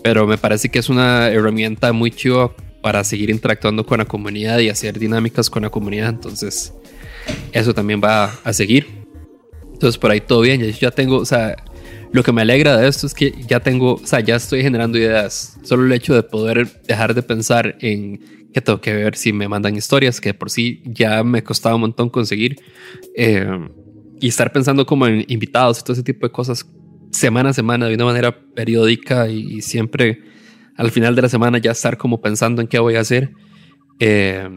pero 0.02 0.26
me 0.26 0.38
parece 0.38 0.68
que 0.68 0.80
es 0.80 0.88
una 0.88 1.28
herramienta 1.28 1.92
muy 1.92 2.10
chiva 2.10 2.52
para 2.82 3.04
seguir 3.04 3.30
interactuando 3.30 3.86
con 3.86 3.98
la 3.98 4.06
comunidad 4.06 4.58
y 4.58 4.68
hacer 4.68 4.98
dinámicas 4.98 5.48
con 5.48 5.62
la 5.62 5.70
comunidad. 5.70 6.08
Entonces, 6.08 6.72
eso 7.52 7.74
también 7.74 8.00
va 8.02 8.32
a 8.42 8.52
seguir. 8.52 9.06
Entonces, 9.72 9.98
por 9.98 10.10
ahí 10.10 10.20
todo 10.20 10.40
bien. 10.40 10.60
Yo 10.60 10.70
ya 10.70 10.90
tengo, 10.90 11.18
o 11.18 11.24
sea, 11.24 11.56
lo 12.12 12.22
que 12.22 12.32
me 12.32 12.42
alegra 12.42 12.76
de 12.76 12.88
esto 12.88 13.06
es 13.06 13.14
que 13.14 13.34
ya 13.46 13.60
tengo, 13.60 13.94
o 13.94 14.06
sea, 14.06 14.20
ya 14.20 14.36
estoy 14.36 14.62
generando 14.62 14.98
ideas. 14.98 15.58
Solo 15.62 15.84
el 15.84 15.92
hecho 15.92 16.14
de 16.14 16.22
poder 16.22 16.82
dejar 16.82 17.14
de 17.14 17.22
pensar 17.22 17.76
en 17.80 18.50
que 18.52 18.60
tengo 18.60 18.80
que 18.80 18.94
ver 18.94 19.16
si 19.16 19.32
me 19.32 19.48
mandan 19.48 19.76
historias, 19.76 20.20
que 20.20 20.32
por 20.32 20.50
sí 20.50 20.82
ya 20.86 21.22
me 21.22 21.42
costaba 21.42 21.74
un 21.74 21.82
montón 21.82 22.08
conseguir. 22.08 22.56
Eh, 23.14 23.46
y 24.18 24.28
estar 24.28 24.50
pensando 24.50 24.86
como 24.86 25.06
en 25.06 25.24
invitados 25.28 25.80
y 25.80 25.82
todo 25.82 25.92
ese 25.92 26.02
tipo 26.02 26.26
de 26.26 26.32
cosas 26.32 26.66
semana 27.10 27.50
a 27.50 27.52
semana 27.52 27.86
de 27.86 27.94
una 27.94 28.06
manera 28.06 28.38
periódica 28.54 29.28
y 29.28 29.60
siempre 29.60 30.22
al 30.76 30.90
final 30.90 31.14
de 31.14 31.22
la 31.22 31.28
semana 31.28 31.58
ya 31.58 31.70
estar 31.72 31.96
como 31.96 32.20
pensando 32.20 32.62
en 32.62 32.68
qué 32.68 32.78
voy 32.78 32.96
a 32.96 33.00
hacer. 33.00 33.32
Eh, 33.98 34.48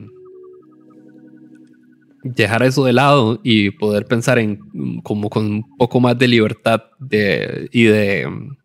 dejar 2.36 2.64
eso 2.64 2.84
de 2.86 2.94
lado 2.94 3.40
y 3.44 3.72
poder 3.72 4.06
pensar 4.06 4.40
en 4.40 5.02
como 5.02 5.30
con 5.30 5.46
un 5.46 5.78
poco 5.78 6.00
más 6.00 6.18
de 6.18 6.28
libertad 6.28 6.84
de, 7.00 7.70
y 7.72 7.84
de 7.84 8.28
mm, 8.28 8.58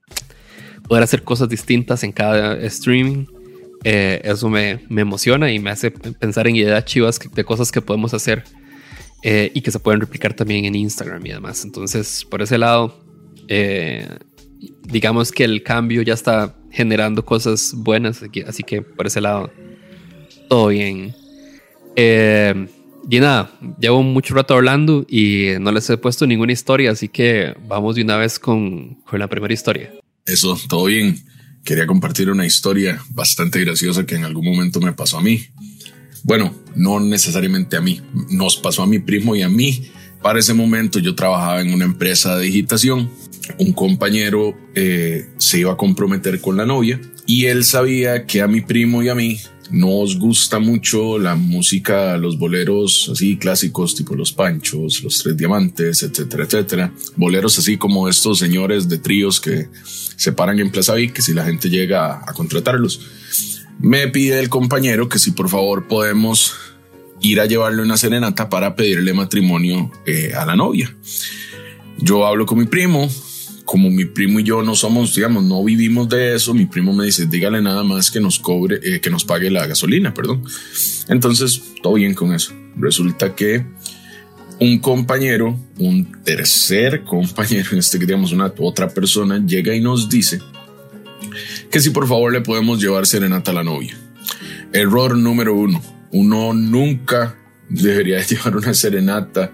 poder 0.88 1.04
hacer 1.04 1.22
cosas 1.22 1.48
distintas 1.48 2.02
en 2.04 2.12
cada 2.12 2.56
streaming. 2.66 3.26
Eh, 3.84 4.20
eso 4.24 4.48
me, 4.48 4.80
me, 4.88 5.02
emociona 5.02 5.52
y 5.52 5.58
me 5.58 5.70
hace 5.70 5.90
pensar 5.90 6.46
en 6.46 6.56
ideas 6.56 6.84
chivas 6.86 7.18
de 7.18 7.44
cosas 7.44 7.70
que 7.70 7.82
podemos 7.82 8.14
hacer 8.14 8.42
eh, 9.22 9.50
y 9.54 9.60
que 9.60 9.70
se 9.70 9.78
pueden 9.78 10.00
replicar 10.00 10.32
también 10.32 10.64
en 10.64 10.74
Instagram 10.74 11.24
y 11.26 11.30
demás. 11.30 11.64
Entonces, 11.64 12.26
por 12.30 12.40
ese 12.40 12.56
lado, 12.56 12.98
digamos 14.82 15.32
que 15.32 15.44
el 15.44 15.62
cambio 15.62 16.00
ya 16.02 16.14
está 16.14 16.56
generando 16.70 17.24
cosas 17.24 17.74
buenas, 17.76 18.22
así 18.46 18.62
que 18.62 18.82
por 18.82 19.06
ese 19.06 19.20
lado, 19.20 19.50
todo 20.48 20.68
bien. 20.68 21.14
Eh, 21.96 22.66
y 23.08 23.20
nada, 23.20 23.50
llevo 23.80 24.02
mucho 24.02 24.34
rato 24.34 24.54
hablando 24.54 25.06
y 25.08 25.50
no 25.60 25.72
les 25.72 25.88
he 25.90 25.96
puesto 25.96 26.26
ninguna 26.26 26.52
historia, 26.52 26.90
así 26.90 27.08
que 27.08 27.54
vamos 27.68 27.96
de 27.96 28.02
una 28.02 28.16
vez 28.16 28.38
con, 28.38 28.94
con 29.04 29.18
la 29.18 29.28
primera 29.28 29.52
historia. 29.52 29.92
Eso, 30.26 30.58
todo 30.68 30.86
bien. 30.86 31.24
Quería 31.64 31.86
compartir 31.86 32.30
una 32.30 32.44
historia 32.44 33.00
bastante 33.10 33.60
graciosa 33.60 34.04
que 34.04 34.16
en 34.16 34.24
algún 34.24 34.44
momento 34.44 34.80
me 34.80 34.92
pasó 34.92 35.18
a 35.18 35.22
mí. 35.22 35.42
Bueno, 36.22 36.54
no 36.74 37.00
necesariamente 37.00 37.76
a 37.76 37.80
mí, 37.80 38.00
nos 38.30 38.56
pasó 38.56 38.82
a 38.82 38.86
mi 38.86 38.98
primo 38.98 39.36
y 39.36 39.42
a 39.42 39.48
mí. 39.48 39.90
Para 40.22 40.38
ese 40.38 40.54
momento 40.54 40.98
yo 40.98 41.14
trabajaba 41.14 41.60
en 41.60 41.72
una 41.72 41.84
empresa 41.84 42.36
de 42.36 42.44
digitación 42.46 43.10
un 43.58 43.72
compañero 43.72 44.56
eh, 44.74 45.28
se 45.38 45.58
iba 45.60 45.72
a 45.72 45.76
comprometer 45.76 46.40
con 46.40 46.56
la 46.56 46.66
novia 46.66 47.00
y 47.26 47.46
él 47.46 47.64
sabía 47.64 48.26
que 48.26 48.42
a 48.42 48.48
mi 48.48 48.60
primo 48.60 49.02
y 49.02 49.08
a 49.08 49.14
mí 49.14 49.40
nos 49.70 50.18
gusta 50.18 50.58
mucho 50.58 51.18
la 51.18 51.34
música, 51.34 52.16
los 52.16 52.38
boleros 52.38 53.10
así 53.12 53.36
clásicos, 53.36 53.94
tipo 53.94 54.14
los 54.14 54.32
Panchos, 54.32 55.02
los 55.02 55.22
Tres 55.22 55.36
Diamantes, 55.36 56.02
etcétera, 56.02 56.44
etcétera. 56.44 56.92
Boleros 57.16 57.58
así 57.58 57.76
como 57.76 58.08
estos 58.08 58.38
señores 58.38 58.88
de 58.88 58.98
tríos 58.98 59.40
que 59.40 59.68
se 60.16 60.32
paran 60.32 60.58
en 60.60 60.70
Plaza 60.70 60.94
Vic, 60.94 61.14
que 61.14 61.22
si 61.22 61.32
la 61.32 61.44
gente 61.44 61.70
llega 61.70 62.22
a 62.26 62.32
contratarlos. 62.34 63.00
Me 63.78 64.08
pide 64.08 64.38
el 64.38 64.48
compañero 64.48 65.08
que 65.08 65.18
si 65.18 65.32
por 65.32 65.48
favor 65.48 65.88
podemos 65.88 66.54
ir 67.20 67.40
a 67.40 67.46
llevarle 67.46 67.82
una 67.82 67.96
serenata 67.96 68.48
para 68.48 68.76
pedirle 68.76 69.14
matrimonio 69.14 69.90
eh, 70.06 70.32
a 70.34 70.44
la 70.44 70.56
novia. 70.56 70.94
Yo 71.98 72.26
hablo 72.26 72.44
con 72.44 72.58
mi 72.58 72.66
primo, 72.66 73.08
como 73.64 73.90
mi 73.90 74.04
primo 74.04 74.40
y 74.40 74.44
yo 74.44 74.62
no 74.62 74.74
somos, 74.74 75.14
digamos, 75.14 75.44
no 75.44 75.64
vivimos 75.64 76.08
de 76.08 76.34
eso, 76.34 76.54
mi 76.54 76.66
primo 76.66 76.92
me 76.92 77.06
dice, 77.06 77.26
dígale 77.26 77.62
nada 77.62 77.82
más 77.82 78.10
que 78.10 78.20
nos 78.20 78.38
cobre, 78.38 78.78
eh, 78.82 79.00
que 79.00 79.10
nos 79.10 79.24
pague 79.24 79.50
la 79.50 79.66
gasolina, 79.66 80.12
perdón. 80.12 80.44
Entonces, 81.08 81.62
todo 81.82 81.94
bien 81.94 82.14
con 82.14 82.34
eso. 82.34 82.52
Resulta 82.76 83.34
que 83.34 83.64
un 84.60 84.78
compañero, 84.78 85.58
un 85.78 86.22
tercer 86.22 87.02
compañero, 87.04 87.76
este 87.76 87.98
digamos 87.98 88.32
una 88.32 88.52
otra 88.58 88.88
persona, 88.88 89.44
llega 89.44 89.74
y 89.74 89.80
nos 89.80 90.08
dice 90.08 90.40
que 91.70 91.80
si 91.80 91.90
por 91.90 92.06
favor 92.06 92.32
le 92.32 92.40
podemos 92.40 92.80
llevar 92.80 93.06
serenata 93.06 93.50
a 93.50 93.54
la 93.54 93.64
novia. 93.64 93.96
Error 94.72 95.16
número 95.16 95.54
uno, 95.54 95.82
uno 96.10 96.52
nunca 96.52 97.36
debería 97.68 98.20
llevar 98.26 98.56
una 98.56 98.74
serenata 98.74 99.52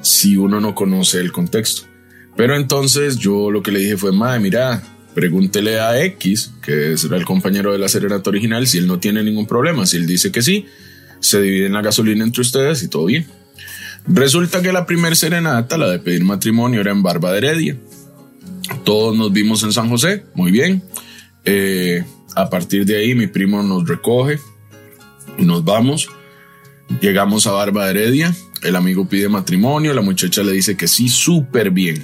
si 0.00 0.36
uno 0.36 0.60
no 0.60 0.74
conoce 0.74 1.20
el 1.20 1.30
contexto. 1.30 1.91
Pero 2.36 2.56
entonces 2.56 3.18
yo 3.18 3.50
lo 3.50 3.62
que 3.62 3.72
le 3.72 3.80
dije 3.80 3.96
fue, 3.96 4.12
madre, 4.12 4.40
mira, 4.40 4.82
pregúntele 5.14 5.78
a 5.78 6.02
X, 6.04 6.52
que 6.62 6.96
será 6.96 7.16
el 7.16 7.24
compañero 7.24 7.72
de 7.72 7.78
la 7.78 7.88
serenata 7.88 8.30
original, 8.30 8.66
si 8.66 8.78
él 8.78 8.86
no 8.86 8.98
tiene 8.98 9.22
ningún 9.22 9.46
problema. 9.46 9.86
Si 9.86 9.96
él 9.96 10.06
dice 10.06 10.32
que 10.32 10.42
sí, 10.42 10.66
se 11.20 11.40
dividen 11.40 11.72
la 11.72 11.82
gasolina 11.82 12.24
entre 12.24 12.42
ustedes 12.42 12.82
y 12.82 12.88
todo 12.88 13.06
bien. 13.06 13.26
Resulta 14.06 14.62
que 14.62 14.72
la 14.72 14.86
primer 14.86 15.16
serenata, 15.16 15.78
la 15.78 15.88
de 15.88 15.98
pedir 15.98 16.24
matrimonio, 16.24 16.80
era 16.80 16.90
en 16.90 17.02
Barba 17.02 17.32
de 17.32 17.38
Heredia. 17.38 17.76
Todos 18.84 19.16
nos 19.16 19.32
vimos 19.32 19.62
en 19.62 19.72
San 19.72 19.88
José, 19.88 20.24
muy 20.34 20.50
bien. 20.50 20.82
Eh, 21.44 22.04
a 22.34 22.48
partir 22.48 22.84
de 22.86 22.96
ahí 22.96 23.14
mi 23.14 23.26
primo 23.26 23.62
nos 23.62 23.86
recoge, 23.86 24.38
nos 25.38 25.64
vamos, 25.64 26.08
llegamos 27.00 27.46
a 27.46 27.52
Barba 27.52 27.84
de 27.86 27.90
Heredia, 27.90 28.34
el 28.62 28.76
amigo 28.76 29.08
pide 29.08 29.28
matrimonio, 29.28 29.92
la 29.92 30.02
muchacha 30.02 30.42
le 30.42 30.52
dice 30.52 30.76
que 30.76 30.88
sí, 30.88 31.08
súper 31.08 31.70
bien, 31.70 32.02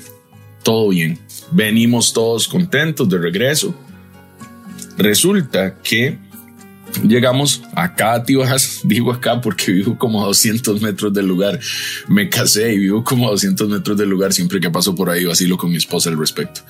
todo 0.68 0.90
bien. 0.90 1.18
Venimos 1.50 2.12
todos 2.12 2.46
contentos 2.46 3.08
de 3.08 3.16
regreso. 3.16 3.75
Resulta 4.98 5.78
que 5.82 6.18
Llegamos 7.06 7.62
acá 7.75 8.14
a 8.14 8.25
Tibas, 8.25 8.80
digo 8.84 9.12
acá 9.12 9.42
porque 9.42 9.72
vivo 9.72 9.98
como 9.98 10.22
a 10.22 10.26
200 10.26 10.80
metros 10.80 11.12
del 11.12 11.26
lugar. 11.26 11.60
Me 12.08 12.30
casé 12.30 12.72
y 12.72 12.78
vivo 12.78 13.04
como 13.04 13.28
a 13.28 13.30
200 13.30 13.68
metros 13.68 13.96
del 13.96 14.08
lugar. 14.08 14.32
Siempre 14.32 14.58
que 14.58 14.70
paso 14.70 14.94
por 14.94 15.10
ahí 15.10 15.25
vacilo 15.25 15.58
con 15.58 15.70
mi 15.70 15.76
esposa 15.76 16.08
al 16.08 16.18
respecto. 16.18 16.62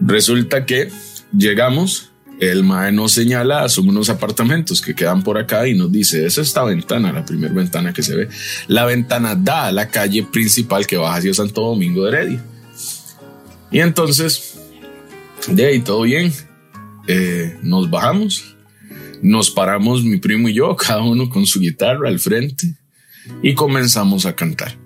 Resulta 0.00 0.64
que 0.64 0.90
llegamos, 1.36 2.10
el 2.40 2.64
mae 2.64 2.92
nos 2.92 3.12
señala, 3.12 3.68
son 3.68 3.90
unos 3.90 4.08
apartamentos 4.08 4.80
que 4.80 4.94
quedan 4.94 5.22
por 5.22 5.36
acá 5.36 5.68
y 5.68 5.74
nos 5.74 5.92
dice, 5.92 6.24
es 6.24 6.38
esta 6.38 6.64
ventana, 6.64 7.12
la 7.12 7.24
primera 7.24 7.52
ventana 7.52 7.92
que 7.92 8.02
se 8.02 8.16
ve. 8.16 8.28
La 8.68 8.86
ventana 8.86 9.34
da 9.36 9.66
a 9.66 9.72
la 9.72 9.88
calle 9.88 10.22
principal 10.22 10.86
que 10.86 10.96
baja 10.96 11.18
hacia 11.18 11.34
Santo 11.34 11.60
Domingo 11.60 12.04
de 12.04 12.10
Heredia. 12.10 12.44
Y 13.70 13.80
entonces, 13.80 14.58
de 15.48 15.66
ahí 15.66 15.80
todo 15.80 16.02
bien, 16.02 16.32
eh, 17.06 17.58
nos 17.62 17.88
bajamos 17.90 18.56
nos 19.22 19.50
paramos 19.50 20.02
mi 20.02 20.18
primo 20.18 20.48
y 20.48 20.54
yo, 20.54 20.74
cada 20.76 21.02
uno 21.02 21.28
con 21.28 21.46
su 21.46 21.60
guitarra 21.60 22.08
al 22.08 22.18
frente, 22.18 22.76
y 23.42 23.54
comenzamos 23.54 24.26
a 24.26 24.34
cantar. 24.34 24.76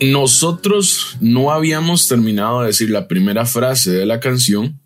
Nosotros 0.00 1.16
no 1.20 1.52
habíamos 1.52 2.08
terminado 2.08 2.60
de 2.60 2.68
decir 2.68 2.90
la 2.90 3.06
primera 3.06 3.46
frase 3.46 3.92
de 3.92 4.04
la 4.04 4.20
canción 4.20 4.78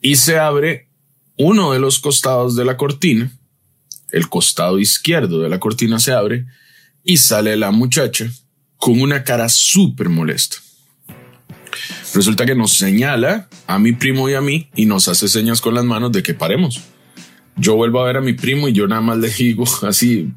y 0.00 0.16
se 0.16 0.38
abre 0.38 0.88
uno 1.36 1.72
de 1.72 1.78
los 1.78 2.00
costados 2.00 2.56
de 2.56 2.64
la 2.64 2.76
cortina, 2.76 3.30
el 4.10 4.28
costado 4.28 4.78
izquierdo 4.78 5.40
de 5.40 5.48
la 5.48 5.60
cortina 5.60 5.98
se 5.98 6.12
abre 6.12 6.46
y 7.04 7.16
sale 7.16 7.56
la 7.56 7.70
muchacha 7.70 8.30
con 8.76 9.00
una 9.00 9.24
cara 9.24 9.48
súper 9.48 10.08
molesta. 10.08 10.56
Resulta 12.14 12.44
que 12.44 12.54
nos 12.54 12.72
señala 12.72 13.48
a 13.66 13.78
mi 13.78 13.92
primo 13.92 14.28
y 14.28 14.34
a 14.34 14.40
mí 14.40 14.68
y 14.76 14.86
nos 14.86 15.08
hace 15.08 15.28
señas 15.28 15.60
con 15.60 15.74
las 15.74 15.84
manos 15.84 16.12
de 16.12 16.22
que 16.22 16.34
paremos. 16.34 16.80
Yo 17.56 17.76
vuelvo 17.76 18.00
a 18.00 18.06
ver 18.06 18.16
a 18.16 18.20
mi 18.20 18.32
primo 18.32 18.68
y 18.68 18.72
yo 18.72 18.86
nada 18.86 19.00
más 19.00 19.18
le 19.18 19.28
digo 19.30 19.64
así, 19.82 20.30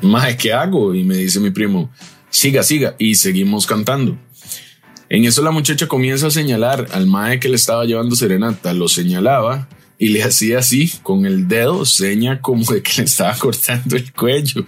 Mae, 0.00 0.36
¿qué 0.36 0.52
hago? 0.52 0.94
Y 0.94 1.04
me 1.04 1.16
dice 1.16 1.40
mi 1.40 1.50
primo, 1.50 1.90
siga, 2.30 2.62
siga. 2.62 2.94
Y 2.98 3.16
seguimos 3.16 3.66
cantando. 3.66 4.16
En 5.08 5.24
eso 5.24 5.42
la 5.42 5.50
muchacha 5.50 5.88
comienza 5.88 6.28
a 6.28 6.30
señalar 6.30 6.86
al 6.92 7.06
Mae 7.06 7.40
que 7.40 7.48
le 7.48 7.56
estaba 7.56 7.84
llevando 7.84 8.14
serenata, 8.14 8.72
lo 8.74 8.88
señalaba 8.88 9.68
y 9.98 10.08
le 10.08 10.22
hacía 10.22 10.60
así 10.60 10.92
con 11.02 11.26
el 11.26 11.48
dedo, 11.48 11.84
seña 11.84 12.40
como 12.40 12.64
de 12.72 12.82
que 12.82 12.92
le 12.98 13.04
estaba 13.04 13.34
cortando 13.36 13.96
el 13.96 14.12
cuello. 14.12 14.64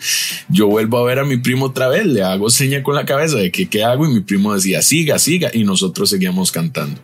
Yo 0.48 0.66
vuelvo 0.66 0.98
a 0.98 1.04
ver 1.04 1.20
a 1.20 1.24
mi 1.24 1.36
primo 1.36 1.66
otra 1.66 1.88
vez, 1.88 2.04
le 2.04 2.22
hago 2.22 2.50
seña 2.50 2.82
con 2.82 2.96
la 2.96 3.06
cabeza 3.06 3.36
de 3.36 3.52
que 3.52 3.68
qué 3.68 3.84
hago 3.84 4.06
y 4.06 4.12
mi 4.12 4.20
primo 4.20 4.52
decía, 4.52 4.82
siga, 4.82 5.18
siga, 5.20 5.50
y 5.54 5.62
nosotros 5.62 6.10
seguíamos 6.10 6.50
cantando. 6.50 7.00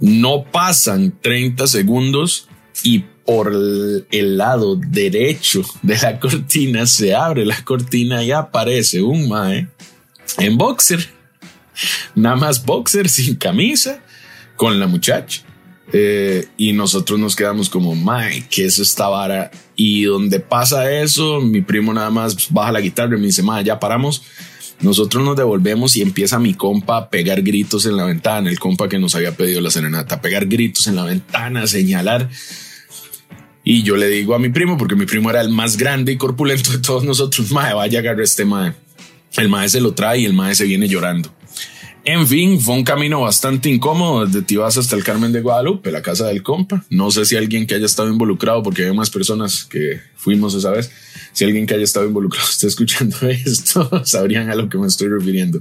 No 0.00 0.44
pasan 0.50 1.14
30 1.20 1.66
segundos 1.66 2.48
y 2.82 3.04
por 3.26 3.52
el 3.52 4.38
lado 4.38 4.76
derecho 4.76 5.62
de 5.82 5.98
la 5.98 6.18
cortina 6.18 6.86
se 6.86 7.14
abre 7.14 7.44
la 7.44 7.62
cortina 7.64 8.22
y 8.22 8.30
aparece 8.30 9.02
un 9.02 9.28
mae 9.28 9.68
en 10.38 10.56
boxer, 10.56 11.08
nada 12.14 12.36
más 12.36 12.64
boxer 12.64 13.08
sin 13.08 13.34
camisa, 13.34 14.00
con 14.54 14.78
la 14.78 14.86
muchacha. 14.86 15.45
Eh, 15.92 16.46
y 16.56 16.72
nosotros 16.72 17.18
nos 17.18 17.36
quedamos 17.36 17.70
como, 17.70 17.94
mae, 17.94 18.44
¿qué 18.50 18.66
es 18.66 18.78
esta 18.78 19.08
vara? 19.08 19.50
Y 19.76 20.04
donde 20.04 20.40
pasa 20.40 20.90
eso, 20.92 21.40
mi 21.40 21.60
primo 21.60 21.94
nada 21.94 22.10
más 22.10 22.50
baja 22.50 22.72
la 22.72 22.80
guitarra 22.80 23.16
y 23.16 23.20
me 23.20 23.26
dice, 23.26 23.42
mae, 23.42 23.64
ya 23.64 23.78
paramos. 23.78 24.22
Nosotros 24.80 25.24
nos 25.24 25.36
devolvemos 25.36 25.96
y 25.96 26.02
empieza 26.02 26.38
mi 26.38 26.52
compa 26.52 26.98
a 26.98 27.10
pegar 27.10 27.40
gritos 27.42 27.86
en 27.86 27.96
la 27.96 28.04
ventana, 28.04 28.50
el 28.50 28.58
compa 28.58 28.88
que 28.88 28.98
nos 28.98 29.14
había 29.14 29.34
pedido 29.34 29.60
la 29.60 29.70
serenata, 29.70 30.16
a 30.16 30.20
pegar 30.20 30.46
gritos 30.46 30.86
en 30.86 30.96
la 30.96 31.04
ventana, 31.04 31.66
señalar. 31.66 32.28
Y 33.64 33.82
yo 33.82 33.96
le 33.96 34.08
digo 34.08 34.34
a 34.34 34.38
mi 34.38 34.50
primo, 34.50 34.76
porque 34.76 34.94
mi 34.94 35.06
primo 35.06 35.30
era 35.30 35.40
el 35.40 35.48
más 35.48 35.76
grande 35.76 36.12
y 36.12 36.16
corpulento 36.16 36.72
de 36.72 36.78
todos 36.78 37.04
nosotros, 37.04 37.50
mae, 37.52 37.74
vaya 37.74 37.98
a 37.98 38.02
agarrar 38.02 38.20
este 38.20 38.44
mae. 38.44 38.74
El 39.36 39.48
mae 39.48 39.68
se 39.68 39.80
lo 39.80 39.92
trae 39.92 40.20
y 40.20 40.24
el 40.24 40.34
mae 40.34 40.54
se 40.54 40.64
viene 40.64 40.88
llorando. 40.88 41.34
En 42.08 42.24
fin, 42.28 42.60
fue 42.60 42.76
un 42.76 42.84
camino 42.84 43.22
bastante 43.22 43.68
incómodo 43.68 44.24
desde 44.24 44.40
Tibás 44.40 44.78
hasta 44.78 44.94
el 44.94 45.02
Carmen 45.02 45.32
de 45.32 45.40
Guadalupe, 45.40 45.90
la 45.90 46.02
casa 46.02 46.28
del 46.28 46.44
compa. 46.44 46.84
No 46.88 47.10
sé 47.10 47.24
si 47.24 47.34
alguien 47.34 47.66
que 47.66 47.74
haya 47.74 47.84
estado 47.84 48.08
involucrado, 48.08 48.62
porque 48.62 48.84
hay 48.84 48.94
más 48.94 49.10
personas 49.10 49.64
que 49.64 50.00
fuimos 50.14 50.54
esa 50.54 50.70
vez, 50.70 50.88
si 51.32 51.44
alguien 51.44 51.66
que 51.66 51.74
haya 51.74 51.82
estado 51.82 52.06
involucrado 52.06 52.48
está 52.48 52.68
escuchando 52.68 53.16
esto, 53.28 54.04
sabrían 54.04 54.50
a 54.50 54.54
lo 54.54 54.68
que 54.68 54.78
me 54.78 54.86
estoy 54.86 55.08
refiriendo. 55.08 55.60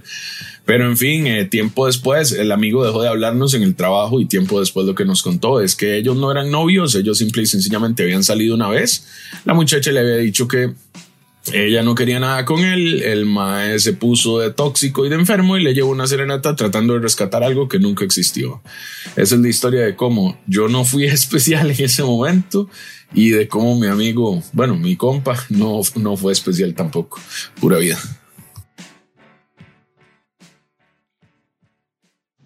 Pero 0.66 0.86
en 0.86 0.96
fin, 0.98 1.26
eh, 1.26 1.46
tiempo 1.46 1.88
después, 1.88 2.32
el 2.32 2.52
amigo 2.52 2.86
dejó 2.86 3.02
de 3.02 3.10
hablarnos 3.10 3.56
en 3.56 3.64
el 3.64 3.74
trabajo 3.74 4.20
y 4.20 4.26
tiempo 4.26 4.60
después 4.60 4.86
lo 4.86 4.94
que 4.94 5.04
nos 5.04 5.24
contó 5.24 5.62
es 5.62 5.76
que 5.76 5.98
ellos 5.98 6.16
no 6.16 6.30
eran 6.30 6.52
novios, 6.52 6.94
ellos 6.94 7.18
simple 7.18 7.42
y 7.42 7.48
sencillamente 7.48 8.04
habían 8.04 8.24
salido 8.24 8.54
una 8.54 8.70
vez. 8.70 9.08
La 9.46 9.56
muchacha 9.56 9.92
le 9.92 10.00
había 10.00 10.18
dicho 10.18 10.48
que 10.48 10.76
ella 11.54 11.84
no 11.84 11.94
quería 11.94 12.20
nada 12.20 12.44
con 12.44 12.62
él, 12.62 13.04
el 13.04 13.26
mae 13.26 13.78
se 13.80 13.94
puso 13.94 14.40
de 14.40 14.52
tóxico 14.52 15.06
y 15.06 15.10
de 15.10 15.16
enfermo 15.16 15.58
y 15.58 15.64
le 15.64 15.74
llevó 15.74 15.92
una 15.92 16.08
serenata 16.08 16.56
tratando 16.56 16.94
de 16.94 17.00
rescatar 17.00 17.44
algo 17.44 17.68
que 17.68 17.80
nunca 17.80 18.04
existió. 18.04 18.62
Esa 19.16 19.36
es 19.36 19.42
la 19.42 19.50
historia 19.50 19.82
de 19.82 19.96
cómo 19.96 20.40
yo 20.48 20.68
no 20.68 20.86
fui 20.86 21.06
especial 21.06 21.70
en 21.70 21.84
ese 21.84 22.04
momento 22.04 22.70
y 23.14 23.30
de 23.30 23.48
cómo 23.48 23.80
mi 23.80 23.88
amigo, 23.88 24.44
bueno, 24.54 24.76
mi 24.76 24.96
compa, 24.96 25.38
no, 25.50 25.82
no 25.96 26.18
fue 26.18 26.34
especial 26.34 26.74
tampoco. 26.74 27.22
Pura 27.60 27.78
vida. 27.78 28.00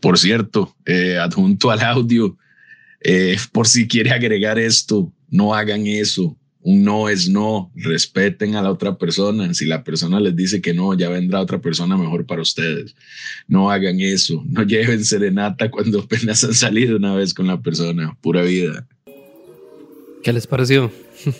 Por 0.01 0.17
cierto, 0.17 0.75
eh, 0.85 1.17
adjunto 1.17 1.71
al 1.71 1.81
audio, 1.81 2.37
eh, 3.01 3.37
por 3.51 3.67
si 3.67 3.87
quiere 3.87 4.11
agregar 4.11 4.59
esto, 4.59 5.11
no 5.29 5.53
hagan 5.53 5.87
eso 5.87 6.37
un 6.61 6.83
no 6.83 7.07
es 7.07 7.29
no, 7.29 7.71
respeten 7.75 8.55
a 8.55 8.61
la 8.61 8.71
otra 8.71 8.97
persona. 8.97 9.53
Si 9.53 9.65
la 9.65 9.83
persona 9.83 10.19
les 10.19 10.35
dice 10.35 10.61
que 10.61 10.73
no, 10.73 10.93
ya 10.93 11.09
vendrá 11.09 11.39
otra 11.39 11.59
persona 11.59 11.97
mejor 11.97 12.25
para 12.25 12.41
ustedes. 12.41 12.95
No 13.47 13.71
hagan 13.71 14.01
eso, 14.01 14.43
no 14.47 14.63
lleven 14.63 15.05
serenata 15.05 15.71
cuando 15.71 16.01
apenas 16.01 16.43
han 16.43 16.53
salido 16.53 16.97
una 16.97 17.15
vez 17.15 17.33
con 17.33 17.47
la 17.47 17.61
persona, 17.61 18.17
pura 18.21 18.43
vida. 18.43 18.85
¿Qué 20.23 20.33
les 20.33 20.47
pareció? 20.47 20.91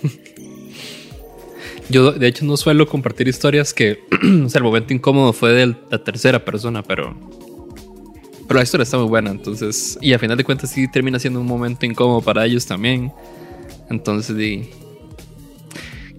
Yo 1.90 2.12
de 2.12 2.28
hecho 2.28 2.46
no 2.46 2.56
suelo 2.56 2.88
compartir 2.88 3.28
historias 3.28 3.74
que 3.74 4.00
el 4.22 4.64
momento 4.64 4.94
incómodo 4.94 5.34
fue 5.34 5.54
de 5.54 5.76
la 5.90 6.04
tercera 6.04 6.46
persona, 6.46 6.84
pero 6.84 7.18
pero 8.48 8.60
la 8.60 8.64
historia 8.64 8.84
está 8.84 8.98
muy 8.98 9.08
buena, 9.08 9.32
entonces 9.32 9.98
y 10.02 10.14
a 10.14 10.20
final 10.20 10.38
de 10.38 10.44
cuentas 10.44 10.72
sí 10.72 10.90
termina 10.90 11.20
siendo 11.20 11.42
un 11.42 11.46
momento 11.46 11.86
incómodo 11.86 12.22
para 12.22 12.46
ellos 12.46 12.66
también. 12.66 13.12
Entonces, 13.90 14.36
di, 14.36 14.70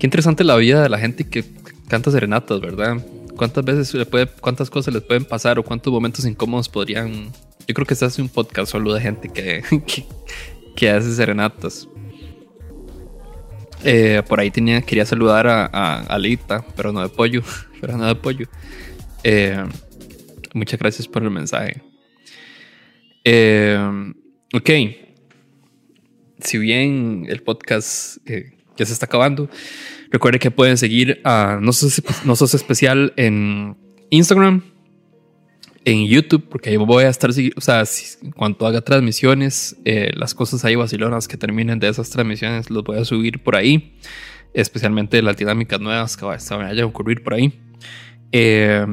Qué 0.00 0.06
interesante 0.06 0.44
la 0.44 0.56
vida 0.56 0.82
de 0.82 0.88
la 0.88 0.98
gente 0.98 1.24
que 1.28 1.44
canta 1.86 2.10
serenatas, 2.10 2.58
¿verdad? 2.58 3.04
¿Cuántas 3.36 3.62
veces 3.62 3.92
le 3.92 4.06
cuántas 4.40 4.70
cosas 4.70 4.94
les 4.94 5.02
pueden 5.02 5.26
pasar 5.26 5.58
o 5.58 5.62
cuántos 5.62 5.92
momentos 5.92 6.24
incómodos 6.24 6.70
podrían... 6.70 7.30
Yo 7.68 7.74
creo 7.74 7.86
que 7.86 7.94
se 7.94 8.06
hace 8.06 8.22
un 8.22 8.30
podcast 8.30 8.72
solo 8.72 8.94
de 8.94 9.02
gente 9.02 9.28
que, 9.28 9.62
que, 10.74 10.88
hace 10.88 11.12
serenatas. 11.12 11.86
Eh, 13.84 14.22
por 14.26 14.40
ahí 14.40 14.50
tenía, 14.50 14.80
quería 14.80 15.04
saludar 15.04 15.46
a, 15.46 15.66
a, 15.66 16.00
Alita, 16.04 16.64
pero 16.74 16.92
no 16.92 17.02
de 17.02 17.10
pollo, 17.10 17.42
pero 17.82 17.98
no 17.98 18.06
de 18.06 18.14
pollo. 18.14 18.46
Eh, 19.22 19.62
muchas 20.54 20.80
gracias 20.80 21.06
por 21.06 21.22
el 21.22 21.30
mensaje. 21.30 21.82
Eh, 23.22 23.78
ok. 24.54 24.70
Si 26.38 26.56
bien 26.56 27.26
el 27.28 27.42
podcast 27.42 28.16
ya 28.80 28.86
se 28.86 28.92
está 28.92 29.06
acabando. 29.06 29.48
Recuerden 30.10 30.40
que 30.40 30.50
pueden 30.50 30.76
seguir 30.76 31.20
a 31.24 31.58
No 31.60 31.72
Sos, 31.72 32.54
Especial 32.54 33.12
en 33.16 33.76
Instagram, 34.10 34.62
en 35.84 36.06
YouTube, 36.06 36.48
porque 36.48 36.70
ahí 36.70 36.76
voy 36.76 37.04
a 37.04 37.08
estar, 37.08 37.30
o 37.30 37.60
sea, 37.60 37.84
cuando 38.36 38.66
haga 38.66 38.80
transmisiones, 38.80 39.76
eh, 39.84 40.10
las 40.14 40.34
cosas 40.34 40.64
ahí 40.64 40.74
vacilonas 40.74 41.28
que 41.28 41.36
terminen 41.36 41.78
de 41.78 41.88
esas 41.88 42.10
transmisiones, 42.10 42.70
los 42.70 42.82
voy 42.82 42.98
a 42.98 43.04
subir 43.04 43.42
por 43.42 43.56
ahí, 43.56 43.96
especialmente 44.52 45.22
las 45.22 45.36
dinámicas 45.36 45.80
nuevas 45.80 46.16
que 46.16 46.24
vayan 46.24 46.78
a 46.78 46.86
ocurrir 46.86 47.22
por 47.22 47.34
ahí. 47.34 47.52
Eh, 48.32 48.84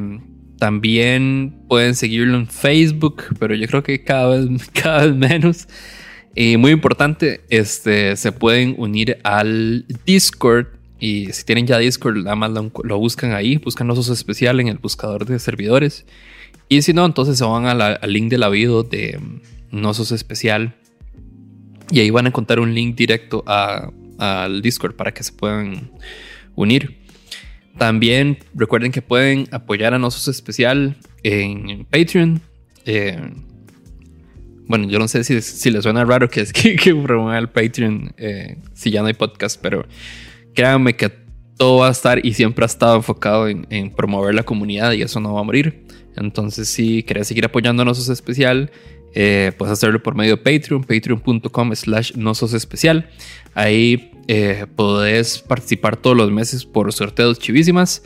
también 0.58 1.63
pueden 1.67 1.95
seguirlo 1.95 2.38
en 2.38 2.47
Facebook, 2.47 3.23
pero 3.39 3.54
yo 3.56 3.67
creo 3.67 3.84
que 3.84 4.04
cada 4.04 4.38
vez, 4.38 4.69
cada 4.73 5.06
vez 5.06 5.15
menos. 5.15 5.67
Y 6.39 6.56
muy 6.58 6.69
importante, 6.69 7.41
este, 7.50 8.15
se 8.15 8.32
pueden 8.32 8.76
unir 8.78 9.17
al 9.23 9.86
Discord. 10.06 10.67
Y 11.00 11.34
si 11.34 11.43
tienen 11.43 11.65
ya 11.65 11.80
Discord, 11.80 12.17
nada 12.17 12.36
más 12.36 12.52
lo, 12.52 13.00
buscan 13.00 13.34
ahí, 13.34 13.58
buscan 13.58 13.89
Osos 13.89 14.10
Especial 14.10 14.60
en 14.60 14.67
el 14.67 14.78
buscador 14.78 15.26
de 15.26 15.39
servidores. 15.39 16.06
Y 16.69 16.84
si 16.84 16.93
no, 16.93 17.08
entonces 17.08 17.39
se 17.39 17.43
van 17.43 17.65
al 17.65 18.13
link 18.13 18.30
de 18.30 18.38
la 18.38 18.50
video 18.50 18.84
de 18.84 19.19
Nosos 19.71 20.12
Especial. 20.12 20.76
Y 21.89 22.02
ahí 22.02 22.12
van 22.12 22.26
a 22.26 22.28
encontrar 22.30 22.60
un 22.60 22.76
link 22.76 22.95
directo 22.95 23.43
al 23.47 24.62
Discord 24.62 24.95
para 24.95 25.15
que 25.15 25.23
se 25.23 25.34
puedan 25.34 25.89
unir. 26.54 27.00
También 27.80 28.38
recuerden 28.54 28.91
que 28.91 29.02
pueden 29.02 29.47
apoyar 29.52 29.95
a 29.95 29.97
Nosos 29.97 30.28
Especial 30.28 30.97
en 31.23 31.84
Patreon. 31.86 32.41
Eh, 32.86 33.32
bueno, 34.68 34.88
yo 34.88 35.00
no 35.00 35.08
sé 35.08 35.24
si, 35.24 35.42
si 35.42 35.72
les 35.72 35.84
suena 35.84 36.04
raro 36.06 36.30
que 36.30 36.42
es 36.42 36.54
que, 36.54 36.76
que 36.76 36.90
el 36.90 37.50
Patreon 37.50 38.14
eh, 38.18 38.58
si 38.74 38.92
ya 38.92 39.02
no 39.02 39.08
hay 39.08 39.14
podcast, 39.14 39.60
pero 39.62 39.86
créanme 40.54 40.96
que 40.96 41.12
todo 41.58 41.80
va 41.80 41.88
a 41.88 41.92
estar 41.92 42.24
y 42.26 42.34
siempre 42.34 42.64
ha 42.64 42.68
estado 42.68 42.96
enfocado 42.96 43.48
en, 43.48 43.92
promover 43.92 44.36
la 44.36 44.44
comunidad 44.44 44.94
y 44.94 45.02
eso 45.02 45.20
no 45.20 45.34
va 45.34 45.42
a 45.42 45.44
morir. 45.44 45.86
Entonces, 46.16 46.70
si 46.70 47.04
querés 47.04 47.28
seguir 47.28 47.46
apoyando 47.46 47.82
a 47.82 47.86
Nosos 47.86 48.10
Especial, 48.10 48.72
eh, 49.14 49.52
puedes 49.58 49.74
hacerlo 49.74 50.02
por 50.02 50.16
medio 50.16 50.36
de 50.36 50.38
Patreon, 50.38 50.84
patreon.com 50.84 51.76
slash 51.76 52.14
Nosos 52.16 52.54
Especial. 52.54 53.10
Ahí 53.54 54.12
eh, 54.28 54.66
podés 54.76 55.40
participar 55.40 55.98
todos 55.98 56.16
los 56.16 56.32
meses 56.32 56.66
por 56.66 56.92
sorteos 56.94 57.40
chivísimas. 57.40 58.04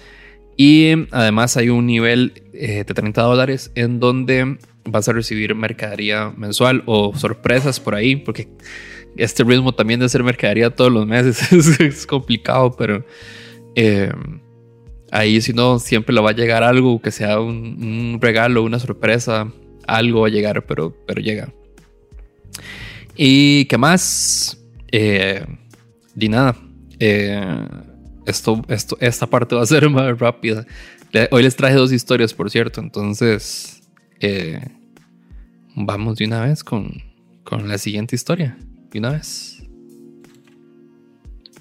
Y 0.58 0.92
además 1.12 1.58
hay 1.58 1.70
un 1.70 1.86
nivel 1.86 2.44
eh, 2.54 2.84
de 2.86 2.94
30 2.94 3.22
dólares 3.22 3.72
en 3.76 4.00
donde 4.00 4.58
vas 4.86 5.08
a 5.08 5.14
recibir 5.14 5.54
mercadería 5.56 6.34
mensual 6.36 6.84
o 6.86 7.16
sorpresas 7.16 7.80
por 7.80 7.96
ahí, 7.96 8.16
porque 8.16 8.48
este 9.18 9.44
ritmo 9.44 9.74
también 9.74 10.00
de 10.00 10.06
hacer 10.06 10.24
mercadería 10.24 10.70
todos 10.70 10.92
los 10.92 11.06
meses 11.06 11.52
es, 11.80 12.06
complicado, 12.06 12.76
pero 12.78 13.06
eh, 13.76 14.12
ahí 15.12 15.42
si 15.42 15.54
no, 15.54 15.80
siempre 15.80 16.16
le 16.16 16.22
va 16.22 16.32
a 16.32 16.34
llegar 16.34 16.64
algo, 16.64 17.02
que 17.02 17.12
sea 17.12 17.40
un, 17.40 18.20
regalo, 18.22 18.64
una 18.64 18.80
sorpresa, 18.80 19.52
algo 19.88 20.22
va 20.22 20.28
a 20.28 20.32
llegar, 20.32 20.66
pero, 20.66 20.96
pero 21.06 21.22
llega. 21.22 21.54
¿Y 23.16 23.66
qué 23.66 23.78
más? 23.78 24.58
Eh, 24.92 25.46
di 26.16 26.30
nada. 26.30 26.56
Eh, 27.00 27.68
esto, 28.26 28.62
esto, 28.68 28.98
esta 29.00 29.28
parte 29.28 29.56
va 29.56 29.64
a 29.64 29.66
ser 29.66 29.90
más 29.92 30.18
rápida. 30.18 30.66
Hoy 31.32 31.44
les 31.44 31.56
traje 31.56 31.76
dos 31.76 31.92
historias, 31.92 32.34
por 32.34 32.50
cierto. 32.50 32.80
Entonces, 32.80 33.81
eh, 34.22 34.60
vamos 35.76 36.18
de 36.18 36.26
una 36.26 36.42
vez 36.46 36.64
con, 36.64 37.04
con 37.44 37.68
la 37.68 37.78
siguiente 37.78 38.16
historia. 38.16 38.58
De 38.92 39.00
una 39.00 39.12
vez. 39.12 39.64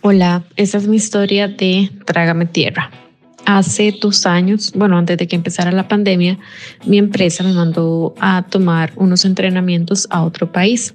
Hola, 0.03 0.45
esta 0.57 0.79
es 0.79 0.89
mi 0.89 0.97
historia 0.97 1.49
de 1.49 1.91
Trágame 2.07 2.47
Tierra. 2.47 2.91
Hace 3.47 3.95
dos 4.01 4.27
años, 4.27 4.73
bueno, 4.75 4.97
antes 4.97 5.19
de 5.19 5.27
que 5.27 5.37
empezara 5.37 5.73
la 5.73 5.89
pandemia, 5.89 6.39
mi 6.87 6.99
empresa 6.99 7.43
me 7.43 7.53
mandó 7.53 8.15
a 8.21 8.47
tomar 8.49 8.93
unos 8.97 9.25
entrenamientos 9.25 10.07
a 10.11 10.23
otro 10.23 10.53
país. 10.53 10.95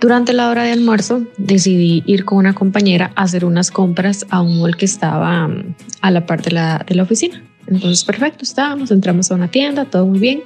Durante 0.00 0.32
la 0.32 0.50
hora 0.50 0.62
de 0.62 0.72
almuerzo 0.72 1.26
decidí 1.38 2.04
ir 2.06 2.24
con 2.24 2.38
una 2.38 2.54
compañera 2.54 3.12
a 3.16 3.22
hacer 3.22 3.44
unas 3.44 3.70
compras 3.70 4.24
a 4.30 4.40
un 4.40 4.60
mall 4.60 4.76
que 4.76 4.84
estaba 4.84 5.48
mm, 5.48 5.74
a 6.02 6.10
la 6.10 6.26
parte 6.26 6.50
de 6.50 6.54
la, 6.54 6.84
de 6.86 6.94
la 6.94 7.02
oficina. 7.02 7.42
Entonces, 7.68 8.04
perfecto, 8.04 8.44
estábamos, 8.44 8.90
entramos 8.90 9.30
a 9.30 9.34
una 9.34 9.48
tienda, 9.48 9.84
todo 9.84 10.06
muy 10.06 10.18
bien. 10.18 10.42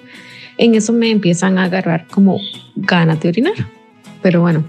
En 0.59 0.75
eso 0.75 0.93
me 0.93 1.11
empiezan 1.11 1.59
a 1.59 1.65
agarrar 1.65 2.07
como 2.09 2.41
ganas 2.77 3.21
de 3.21 3.29
orinar. 3.29 3.55
Pero 4.23 4.41
bueno, 4.41 4.65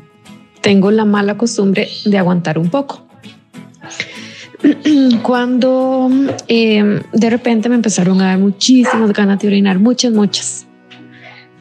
tengo 0.62 0.92
la 0.92 1.06
mala 1.06 1.38
costumbre 1.38 1.90
de 2.06 2.18
aguantar 2.18 2.58
un 2.58 2.70
poco. 2.70 3.06
Cuando 5.24 6.10
em, 6.48 7.02
de 7.12 7.30
repente 7.30 7.70
me 7.70 7.76
empezaron 7.76 8.22
a 8.22 8.28
dar 8.28 8.40
muchísimas 8.40 9.12
ganas 9.12 9.40
de 9.40 9.48
orinar, 9.48 9.80
muchas, 9.80 10.14
muchas 10.14 10.68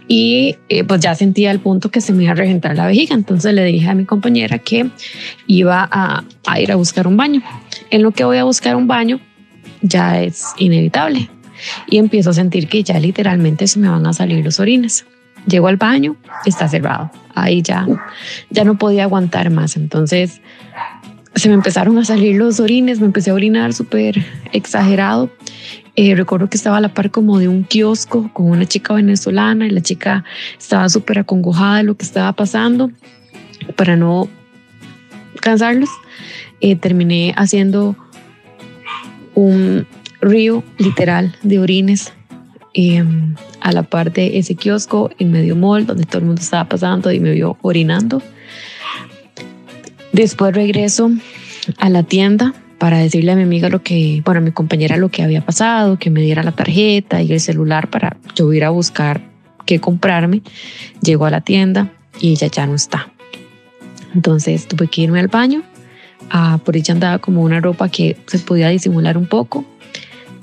y 0.08 0.56
eh, 0.68 0.84
pues 0.84 1.00
ya 1.00 1.14
sentía 1.14 1.50
el 1.50 1.60
punto 1.60 1.90
que 1.90 2.02
se 2.02 2.12
me 2.12 2.24
iba 2.24 2.32
a 2.32 2.34
reventar 2.34 2.76
la 2.76 2.86
vejiga. 2.86 3.14
Entonces 3.14 3.54
le 3.54 3.64
dije 3.64 3.88
a 3.88 3.94
mi 3.94 4.04
compañera 4.04 4.58
que 4.58 4.90
iba 5.46 5.88
a, 5.90 6.24
ir 6.60 6.70
a 6.70 6.76
buscar 6.76 7.06
un 7.06 7.16
baño. 7.16 7.42
En 7.90 8.02
lo 8.02 8.10
que 8.10 8.24
voy 8.24 8.36
a 8.36 8.44
buscar 8.44 8.76
un 8.76 8.86
baño 8.86 9.20
ya 9.82 10.20
es 10.20 10.46
inevitable 10.56 11.28
y 11.86 11.98
empiezo 11.98 12.30
a 12.30 12.34
sentir 12.34 12.68
que 12.68 12.82
ya 12.82 12.98
literalmente 12.98 13.66
se 13.66 13.78
me 13.78 13.88
van 13.88 14.06
a 14.06 14.12
salir 14.12 14.44
los 14.44 14.58
orines. 14.60 15.06
Llego 15.46 15.68
al 15.68 15.76
baño, 15.76 16.16
está 16.46 16.68
cerrado. 16.68 17.10
Ahí 17.34 17.62
ya, 17.62 17.86
ya 18.50 18.64
no 18.64 18.78
podía 18.78 19.04
aguantar 19.04 19.50
más. 19.50 19.76
Entonces 19.76 20.40
se 21.34 21.48
me 21.48 21.54
empezaron 21.54 21.98
a 21.98 22.04
salir 22.04 22.36
los 22.36 22.60
orines, 22.60 23.00
me 23.00 23.06
empecé 23.06 23.30
a 23.30 23.34
orinar 23.34 23.72
súper 23.72 24.24
exagerado 24.52 25.30
eh, 25.94 26.14
recuerdo 26.14 26.48
que 26.48 26.56
estaba 26.56 26.78
a 26.78 26.80
la 26.80 26.88
par 26.88 27.10
como 27.10 27.38
de 27.38 27.48
un 27.48 27.64
kiosco 27.64 28.30
con 28.32 28.50
una 28.50 28.64
chica 28.64 28.94
venezolana 28.94 29.66
y 29.66 29.70
la 29.70 29.82
chica 29.82 30.24
estaba 30.58 30.88
súper 30.88 31.18
acongojada 31.18 31.78
de 31.78 31.82
lo 31.82 31.96
que 31.96 32.06
estaba 32.06 32.32
pasando. 32.32 32.90
Para 33.76 33.96
no 33.96 34.28
cansarlos, 35.40 35.90
eh, 36.60 36.76
terminé 36.76 37.34
haciendo 37.36 37.94
un 39.34 39.86
río 40.20 40.62
literal 40.78 41.34
de 41.42 41.58
orines 41.58 42.12
em, 42.74 43.34
a 43.60 43.72
la 43.72 43.82
par 43.82 44.12
de 44.12 44.38
ese 44.38 44.54
kiosco 44.54 45.10
en 45.18 45.32
medio 45.32 45.56
mall 45.56 45.86
donde 45.86 46.04
todo 46.04 46.18
el 46.18 46.24
mundo 46.24 46.40
estaba 46.40 46.68
pasando 46.68 47.12
y 47.12 47.20
me 47.20 47.32
vio 47.32 47.58
orinando. 47.62 48.22
Después 50.12 50.54
regreso 50.54 51.10
a 51.78 51.88
la 51.88 52.02
tienda 52.02 52.54
para 52.78 52.98
decirle 52.98 53.32
a 53.32 53.36
mi 53.36 53.42
amiga 53.42 53.68
lo 53.68 53.82
que, 53.82 54.22
bueno, 54.24 54.38
a 54.38 54.42
mi 54.42 54.50
compañera 54.50 54.96
lo 54.96 55.08
que 55.08 55.22
había 55.22 55.44
pasado, 55.44 55.98
que 55.98 56.10
me 56.10 56.20
diera 56.20 56.42
la 56.42 56.52
tarjeta 56.52 57.22
y 57.22 57.32
el 57.32 57.40
celular 57.40 57.88
para 57.88 58.16
yo 58.34 58.52
ir 58.52 58.64
a 58.64 58.70
buscar 58.70 59.22
qué 59.66 59.80
comprarme. 59.80 60.42
Llegó 61.00 61.26
a 61.26 61.30
la 61.30 61.40
tienda 61.40 61.92
y 62.20 62.32
ella 62.32 62.48
ya 62.48 62.66
no 62.66 62.74
está. 62.74 63.12
Entonces 64.14 64.66
tuve 64.66 64.88
que 64.88 65.02
irme 65.02 65.20
al 65.20 65.28
baño. 65.28 65.62
Ah, 66.30 66.58
por 66.64 66.76
ella 66.76 66.94
andaba 66.94 67.18
como 67.18 67.42
una 67.42 67.60
ropa 67.60 67.88
que 67.88 68.16
se 68.26 68.38
podía 68.38 68.68
disimular 68.68 69.16
un 69.18 69.26
poco, 69.26 69.64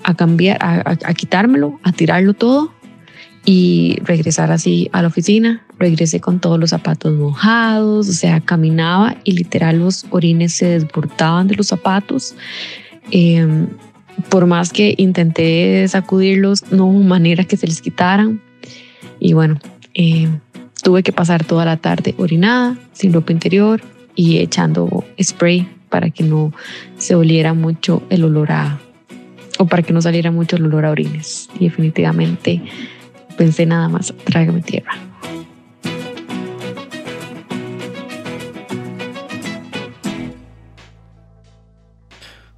a 0.04 0.14
cambiar, 0.14 0.58
a 0.62 1.14
quitármelo, 1.14 1.80
a 1.84 1.92
tirarlo 1.92 2.34
todo 2.34 2.72
y 3.46 3.98
regresar 4.04 4.52
así 4.52 4.90
a 4.92 5.02
la 5.02 5.08
oficina. 5.08 5.66
Regresé 5.78 6.20
con 6.20 6.40
todos 6.40 6.60
los 6.60 6.72
zapatos 6.72 7.18
mojados, 7.18 8.10
o 8.10 8.14
sea, 8.14 8.42
caminaba 8.42 9.16
y 9.24 9.32
literal 9.32 9.80
los 9.80 10.06
orines 10.10 10.54
se 10.54 10.68
desbordaban 10.68 11.48
de 11.48 11.56
los 11.56 11.68
zapatos. 11.68 12.36
Em, 13.12 13.68
por 14.30 14.46
más 14.46 14.72
que 14.72 14.94
intenté 14.98 15.88
sacudirlos, 15.88 16.72
no 16.72 16.86
hubo 16.86 17.02
manera 17.02 17.44
que 17.44 17.58
se 17.58 17.66
les 17.66 17.82
quitaran. 17.82 18.42
Y 19.20 19.34
bueno, 19.34 19.60
em, 19.94 20.40
tuve 20.84 21.02
que 21.02 21.12
pasar 21.12 21.44
toda 21.46 21.66
la 21.66 21.78
tarde 21.78 22.14
orinada, 22.18 22.78
sin 22.94 23.14
ropa 23.14 23.32
interior 23.32 23.82
y 24.20 24.40
echando 24.40 25.06
spray 25.24 25.66
para 25.88 26.10
que 26.10 26.24
no 26.24 26.52
se 26.98 27.16
oliera 27.16 27.54
mucho 27.54 28.04
el 28.10 28.26
olor 28.26 28.52
a, 28.52 28.78
o 29.60 29.66
para 29.66 29.82
que 29.82 29.94
no 29.94 30.02
saliera 30.02 30.30
mucho 30.30 30.58
el 30.58 30.66
olor 30.66 30.86
a 30.86 30.92
orines. 30.92 31.50
Y 31.58 31.70
definitivamente 31.70 32.62
pensé 33.38 33.66
nada 33.66 33.88
más, 33.88 34.14
trágame 34.26 34.62
tierra. 34.62 34.92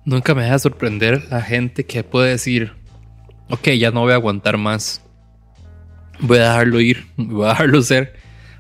Nunca 0.04 0.34
me 0.34 0.42
deja 0.42 0.58
sorprender 0.58 1.28
la 1.30 1.44
gente 1.44 1.86
que 1.86 2.04
puede 2.04 2.32
decir, 2.32 2.72
ok, 3.52 3.70
ya 3.78 3.92
no 3.92 4.02
voy 4.02 4.14
a 4.14 4.16
aguantar 4.16 4.58
más, 4.58 5.04
voy 6.20 6.40
a 6.40 6.54
dejarlo 6.54 6.82
ir, 6.82 7.06
voy 7.18 7.46
a 7.46 7.50
dejarlo 7.50 7.84
ser. 7.84 8.16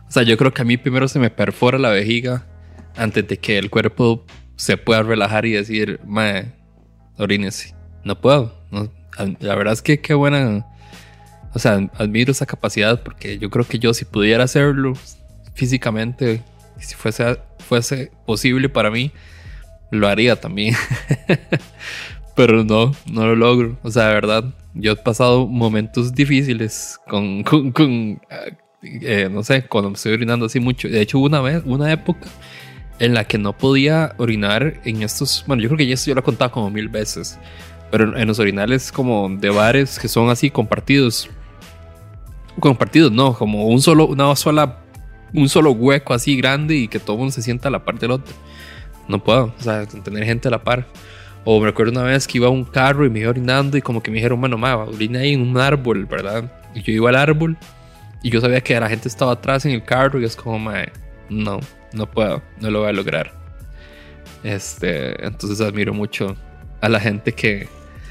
O 0.07 0.11
sea, 0.11 0.21
yo 0.21 0.37
creo 0.37 0.53
que 0.53 0.61
a 0.61 0.65
mí 0.65 0.77
primero 0.77 1.07
se 1.07 1.17
me 1.17 1.31
perfora 1.31 1.79
la 1.79 1.89
vejiga 1.89 2.45
antes 2.95 3.27
de 3.27 3.37
que 3.37 3.57
el 3.57 3.69
cuerpo 3.69 4.25
se 4.55 4.77
pueda 4.77 5.03
relajar 5.03 5.45
y 5.45 5.53
decir, 5.53 5.99
mae, 6.05 6.53
orínese. 7.17 7.75
No 8.03 8.19
puedo. 8.19 8.53
la 9.39 9.55
verdad 9.55 9.73
es 9.73 9.81
que 9.81 9.99
qué 10.01 10.13
buena 10.13 10.65
o 11.53 11.59
sea, 11.59 11.89
admiro 11.97 12.31
esa 12.31 12.45
capacidad 12.45 13.03
porque 13.03 13.37
yo 13.37 13.49
creo 13.49 13.65
que 13.65 13.77
yo 13.77 13.93
si 13.93 14.05
pudiera 14.05 14.45
hacerlo 14.45 14.93
físicamente 15.53 16.41
si 16.81 16.95
fuese, 16.95 17.37
fuese 17.59 18.11
posible 18.25 18.69
para 18.69 18.89
mí, 18.89 19.11
lo 19.91 20.07
haría 20.07 20.35
también. 20.35 20.75
Pero 22.35 22.63
no, 22.63 22.95
no 23.11 23.25
lo 23.27 23.35
logro. 23.35 23.77
O 23.83 23.91
sea, 23.91 24.07
de 24.07 24.13
verdad, 24.15 24.45
yo 24.73 24.93
he 24.93 24.95
pasado 24.95 25.47
momentos 25.47 26.13
difíciles 26.13 26.99
con, 27.07 27.43
con, 27.43 28.21
eh, 28.81 29.29
no 29.31 29.43
sé, 29.43 29.63
cuando 29.63 29.91
me 29.91 29.95
estoy 29.95 30.13
orinando 30.13 30.45
así 30.45 30.59
mucho. 30.59 30.87
De 30.87 31.01
hecho, 31.01 31.19
una 31.19 31.41
vez, 31.41 31.61
una 31.65 31.91
época 31.91 32.27
en 33.01 33.15
la 33.15 33.23
que 33.23 33.39
no 33.39 33.57
podía 33.57 34.13
orinar 34.17 34.75
en 34.85 35.01
estos, 35.01 35.43
bueno, 35.47 35.63
yo 35.63 35.69
creo 35.69 35.77
que 35.79 35.87
ya 35.87 35.95
esto 35.95 36.09
yo 36.09 36.13
lo 36.13 36.21
he 36.21 36.23
contado 36.23 36.51
como 36.51 36.69
mil 36.69 36.87
veces, 36.87 37.39
pero 37.89 38.15
en 38.15 38.27
los 38.27 38.37
orinales 38.37 38.91
como 38.91 39.27
de 39.27 39.49
bares 39.49 39.97
que 39.97 40.07
son 40.07 40.29
así 40.29 40.51
compartidos. 40.51 41.27
Compartidos, 42.59 43.11
no, 43.11 43.33
como 43.33 43.65
un 43.65 43.81
solo, 43.81 44.05
una 44.05 44.35
sola, 44.35 44.81
un 45.33 45.49
solo 45.49 45.71
hueco 45.71 46.13
así 46.13 46.37
grande 46.37 46.75
y 46.75 46.87
que 46.87 46.99
todo 46.99 47.17
mundo 47.17 47.31
se 47.31 47.41
sienta 47.41 47.69
a 47.69 47.71
la 47.71 47.83
parte 47.83 48.01
del 48.01 48.11
otro. 48.11 48.35
No 49.07 49.23
puedo, 49.23 49.45
o 49.45 49.63
sea, 49.63 49.87
tener 49.87 50.23
gente 50.23 50.47
a 50.49 50.51
la 50.51 50.63
par. 50.63 50.85
O 51.43 51.59
me 51.59 51.65
recuerdo 51.65 51.93
una 51.93 52.03
vez 52.03 52.27
que 52.27 52.37
iba 52.37 52.49
a 52.49 52.51
un 52.51 52.65
carro 52.65 53.03
y 53.03 53.09
me 53.09 53.21
iba 53.21 53.31
orinando 53.31 53.77
y 53.77 53.81
como 53.81 54.03
que 54.03 54.11
me 54.11 54.17
dijeron, 54.17 54.39
bueno, 54.39 54.59
ma, 54.59 54.75
orina 54.75 55.21
ahí 55.21 55.33
en 55.33 55.41
un 55.41 55.57
árbol, 55.57 56.05
¿verdad? 56.05 56.51
Y 56.75 56.83
yo 56.83 56.93
iba 56.93 57.09
al 57.09 57.15
árbol 57.15 57.57
y 58.21 58.29
yo 58.29 58.39
sabía 58.41 58.61
que 58.61 58.79
la 58.79 58.87
gente 58.87 59.07
estaba 59.07 59.31
atrás 59.31 59.65
en 59.65 59.71
el 59.71 59.83
carro 59.83 60.21
y 60.21 60.25
es 60.25 60.35
como, 60.35 60.59
ma, 60.59 60.83
no, 61.31 61.59
no 61.93 62.11
puedo, 62.11 62.43
no 62.59 62.69
lo 62.69 62.81
voy 62.81 62.89
a 62.89 62.93
lograr. 62.93 63.33
Este, 64.43 65.25
entonces 65.25 65.61
admiro 65.61 65.93
mucho 65.93 66.35
a 66.81 66.89
la 66.89 66.99
gente 66.99 67.33
que, 67.33 67.67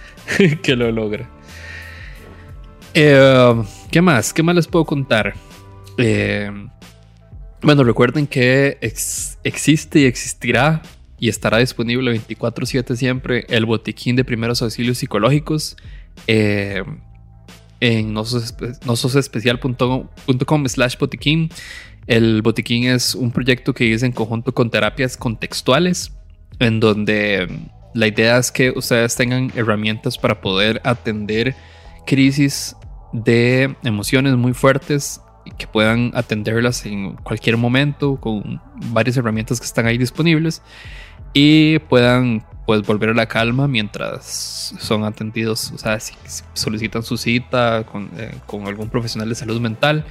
que 0.63 0.75
lo 0.75 0.91
logra. 0.91 1.29
Eh, 2.95 3.63
¿Qué 3.91 4.01
más? 4.01 4.33
¿Qué 4.33 4.43
más 4.43 4.55
les 4.55 4.67
puedo 4.67 4.85
contar? 4.85 5.35
Eh, 5.99 6.51
bueno, 7.63 7.85
recuerden 7.85 8.27
que 8.27 8.79
existe 8.81 10.01
y 10.01 10.07
existirá 10.07 10.83
y 11.19 11.29
estará 11.29 11.59
disponible 11.59 12.11
24/7 12.13 12.97
siempre 12.97 13.45
el 13.51 13.67
botiquín 13.67 14.17
de 14.17 14.25
primeros 14.25 14.63
auxilios 14.63 14.97
psicológicos 14.99 15.77
eh, 16.27 16.83
en 17.81 18.15
nososespecial.com 18.15 20.67
slash 20.67 20.97
botiquín. 20.99 21.51
El 22.07 22.43
botiquín 22.43 22.85
es 22.85 23.15
un 23.15 23.31
proyecto 23.31 23.73
que 23.75 23.85
hice 23.85 24.07
en 24.07 24.13
conjunto 24.13 24.53
con 24.53 24.71
terapias 24.71 25.17
contextuales, 25.17 26.13
en 26.59 26.81
donde 26.81 27.49
la 27.95 28.07
idea 28.07 28.39
es 28.39 28.53
que 28.53 28.71
ustedes 28.71 29.17
tengan 29.17 29.53
herramientas 29.55 30.19
para 30.19 30.41
poder 30.41 30.81
atender 30.85 31.55
crisis 32.07 32.77
de 33.13 33.75
emociones 33.83 34.37
muy 34.37 34.53
fuertes 34.55 35.21
y 35.45 35.51
que 35.53 35.67
puedan 35.67 36.13
atenderlas 36.15 36.85
en 36.87 37.15
cualquier 37.17 37.57
momento 37.57 38.17
con 38.21 38.61
varias 38.93 39.17
herramientas 39.17 39.59
que 39.59 39.67
están 39.67 39.87
ahí 39.87 39.99
disponibles 39.99 40.63
y 41.33 41.79
puedan 41.81 42.45
pues 42.67 42.83
volver 42.87 43.11
a 43.11 43.15
la 43.15 43.27
calma 43.27 43.67
mientras 43.67 44.75
son 44.79 45.05
atendidos, 45.05 45.73
o 45.73 45.79
sea, 45.79 45.99
si, 45.99 46.15
solicitan 46.53 47.03
su 47.03 47.17
cita 47.17 47.85
con, 47.85 48.11
eh, 48.17 48.33
con, 48.47 48.67
algún 48.69 48.89
profesional 48.89 49.29
de 49.29 49.35
salud 49.35 49.61
mental 49.61 50.05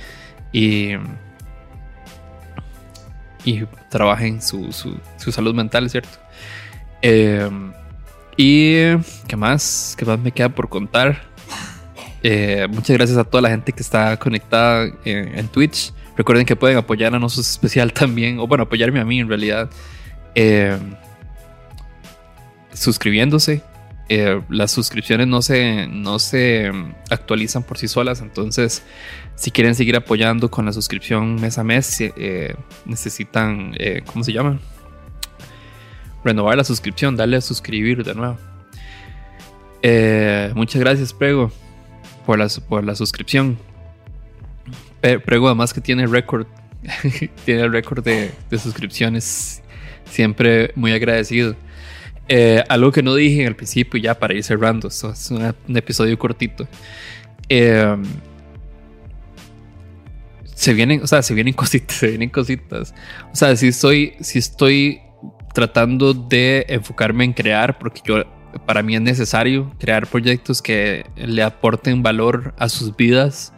y, 0.52 0.92
y 3.46 3.64
trabajen 3.90 4.42
su, 4.42 4.72
su, 4.72 4.98
su 5.18 5.32
salud 5.32 5.54
mental, 5.54 5.90
¿cierto? 5.90 6.18
Eh, 7.02 7.50
y 8.38 8.98
qué 9.28 9.36
más, 9.36 9.96
qué 9.98 10.06
más 10.06 10.20
me 10.20 10.32
queda 10.32 10.50
por 10.50 10.70
contar. 10.70 11.30
Eh, 12.22 12.68
muchas 12.70 12.98
gracias 12.98 13.18
a 13.18 13.24
toda 13.24 13.42
la 13.42 13.50
gente 13.50 13.72
que 13.72 13.82
está 13.82 14.18
conectada 14.18 14.90
en, 15.06 15.48
Twitch. 15.48 15.94
Recuerden 16.18 16.46
que 16.46 16.56
pueden 16.56 16.78
apoyar 16.78 17.16
a 17.16 17.20
Nosos 17.20 17.50
Especial 17.50 17.94
también, 17.94 18.40
o 18.40 18.48
bueno, 18.48 18.64
apoyarme 18.64 19.00
a 19.00 19.06
mí 19.06 19.20
en 19.20 19.30
realidad. 19.30 19.70
Eh, 20.36 20.78
suscribiéndose. 22.74 23.62
Eh, 24.12 24.42
las 24.50 24.72
suscripciones 24.72 25.28
no 25.28 25.44
se, 25.44 25.86
no 25.88 26.18
se 26.18 26.72
actualizan 27.12 27.62
por 27.62 27.78
sí 27.78 27.88
solas, 27.88 28.22
entonces 28.22 28.82
si 29.36 29.52
quieren 29.52 29.76
seguir 29.76 29.96
apoyando 29.96 30.50
con 30.50 30.66
la 30.66 30.74
suscripción 30.74 31.36
mes 31.36 31.60
a 31.60 31.64
mes, 31.64 32.02
eh, 32.02 32.56
necesitan, 32.86 33.76
eh, 33.78 34.02
¿cómo 34.08 34.24
se 34.24 34.34
llama? 34.34 34.60
Renovar 36.26 36.58
la 36.58 36.64
suscripción, 36.64 37.16
darle 37.16 37.38
a 37.38 37.42
suscribir 37.42 38.04
de 38.04 38.16
nuevo. 38.16 38.38
muchas 40.56 40.82
gracias, 40.82 41.14
Prego, 41.14 41.52
por 42.26 42.40
la, 42.40 42.48
por 42.68 42.84
la 42.84 42.96
suscripción. 42.96 43.60
Prego 45.02 45.48
además 45.48 45.72
que 45.72 45.82
tiene 45.82 46.08
récord, 46.08 46.48
tiene 47.46 47.62
el 47.62 47.72
récord 47.72 48.04
de 48.04 48.32
suscripciones, 48.58 49.62
siempre 50.06 50.72
muy 50.76 50.94
agradecido. 50.94 51.56
Eh, 52.32 52.64
algo 52.70 52.92
que 52.92 53.02
no 53.02 53.16
dije 53.16 53.42
en 53.42 53.48
el 53.48 53.56
principio, 53.56 54.00
ya 54.00 54.18
para 54.20 54.36
ir 54.36 54.44
cerrando, 54.44 54.88
esto 54.88 55.12
es 55.12 55.32
un 55.32 55.76
episodio 55.76 56.18
cortito. 56.20 56.68
Eh, 57.50 57.98
se 60.54 60.74
vienen, 60.76 61.02
o 61.02 61.08
sea, 61.08 61.24
se 61.24 61.34
vienen 61.34 61.54
cositas, 61.56 61.98
se 61.98 62.08
vienen 62.10 62.30
cositas. 62.30 62.94
O 63.34 63.36
sea, 63.36 63.56
si 63.56 63.70
estoy, 63.70 64.14
si 64.20 64.38
estoy 64.38 65.02
tratando 65.56 66.14
de 66.14 66.68
enfocarme 66.70 67.24
en 67.24 67.34
crear, 67.34 67.80
porque 67.80 68.02
yo, 68.06 68.24
para 68.68 68.84
mí 68.84 68.96
es 68.96 69.02
necesario 69.02 69.74
crear 69.80 70.06
proyectos 70.06 70.62
que 70.62 71.08
le 71.16 71.42
aporten 71.42 72.04
valor 72.04 72.54
a 72.60 72.70
sus 72.70 72.96
vidas, 72.96 73.54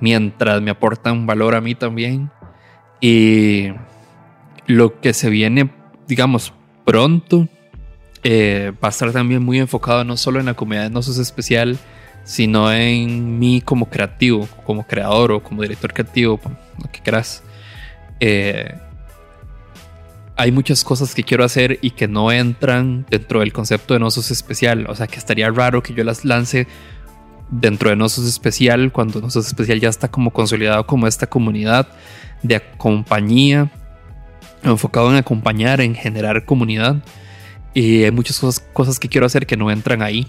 mientras 0.00 0.62
me 0.62 0.70
aportan 0.70 1.26
valor 1.26 1.56
a 1.56 1.60
mí 1.60 1.74
también. 1.74 2.30
Y 3.00 3.70
lo 4.68 5.00
que 5.00 5.12
se 5.14 5.30
viene, 5.30 5.70
digamos, 6.06 6.52
pronto 6.84 7.48
eh, 8.22 8.72
va 8.82 8.88
a 8.88 8.90
estar 8.90 9.12
también 9.12 9.42
muy 9.42 9.58
enfocado 9.58 10.04
no 10.04 10.16
solo 10.16 10.40
en 10.40 10.46
la 10.46 10.54
comedia 10.54 10.84
de 10.84 10.90
Nosos 10.90 11.18
Especial, 11.18 11.78
sino 12.24 12.72
en 12.72 13.38
mí 13.38 13.60
como 13.60 13.88
creativo, 13.88 14.48
como 14.64 14.86
creador 14.86 15.32
o 15.32 15.42
como 15.42 15.62
director 15.62 15.92
creativo, 15.92 16.40
lo 16.82 16.90
que 16.90 17.00
quieras. 17.00 17.42
Eh, 18.20 18.74
hay 20.36 20.52
muchas 20.52 20.84
cosas 20.84 21.14
que 21.14 21.24
quiero 21.24 21.42
hacer 21.42 21.78
y 21.82 21.90
que 21.90 22.06
no 22.06 22.30
entran 22.30 23.06
dentro 23.10 23.40
del 23.40 23.52
concepto 23.52 23.94
de 23.94 24.00
Nosos 24.00 24.30
Especial. 24.30 24.86
O 24.88 24.94
sea, 24.94 25.06
que 25.06 25.16
estaría 25.16 25.50
raro 25.50 25.82
que 25.82 25.94
yo 25.94 26.04
las 26.04 26.24
lance 26.24 26.68
dentro 27.50 27.90
de 27.90 27.96
Nosos 27.96 28.28
Especial 28.28 28.92
cuando 28.92 29.20
Nosos 29.20 29.46
Especial 29.46 29.80
ya 29.80 29.88
está 29.88 30.08
como 30.08 30.30
consolidado 30.30 30.86
como 30.86 31.06
esta 31.06 31.26
comunidad 31.26 31.88
de 32.42 32.62
compañía, 32.76 33.70
enfocado 34.62 35.10
en 35.10 35.16
acompañar, 35.16 35.80
en 35.80 35.94
generar 35.94 36.44
comunidad. 36.44 37.02
Y 37.74 38.04
hay 38.04 38.10
muchas 38.10 38.38
cosas, 38.38 38.64
cosas 38.72 38.98
que 38.98 39.08
quiero 39.08 39.26
hacer 39.26 39.46
que 39.46 39.56
no 39.56 39.70
entran 39.70 40.02
ahí. 40.02 40.26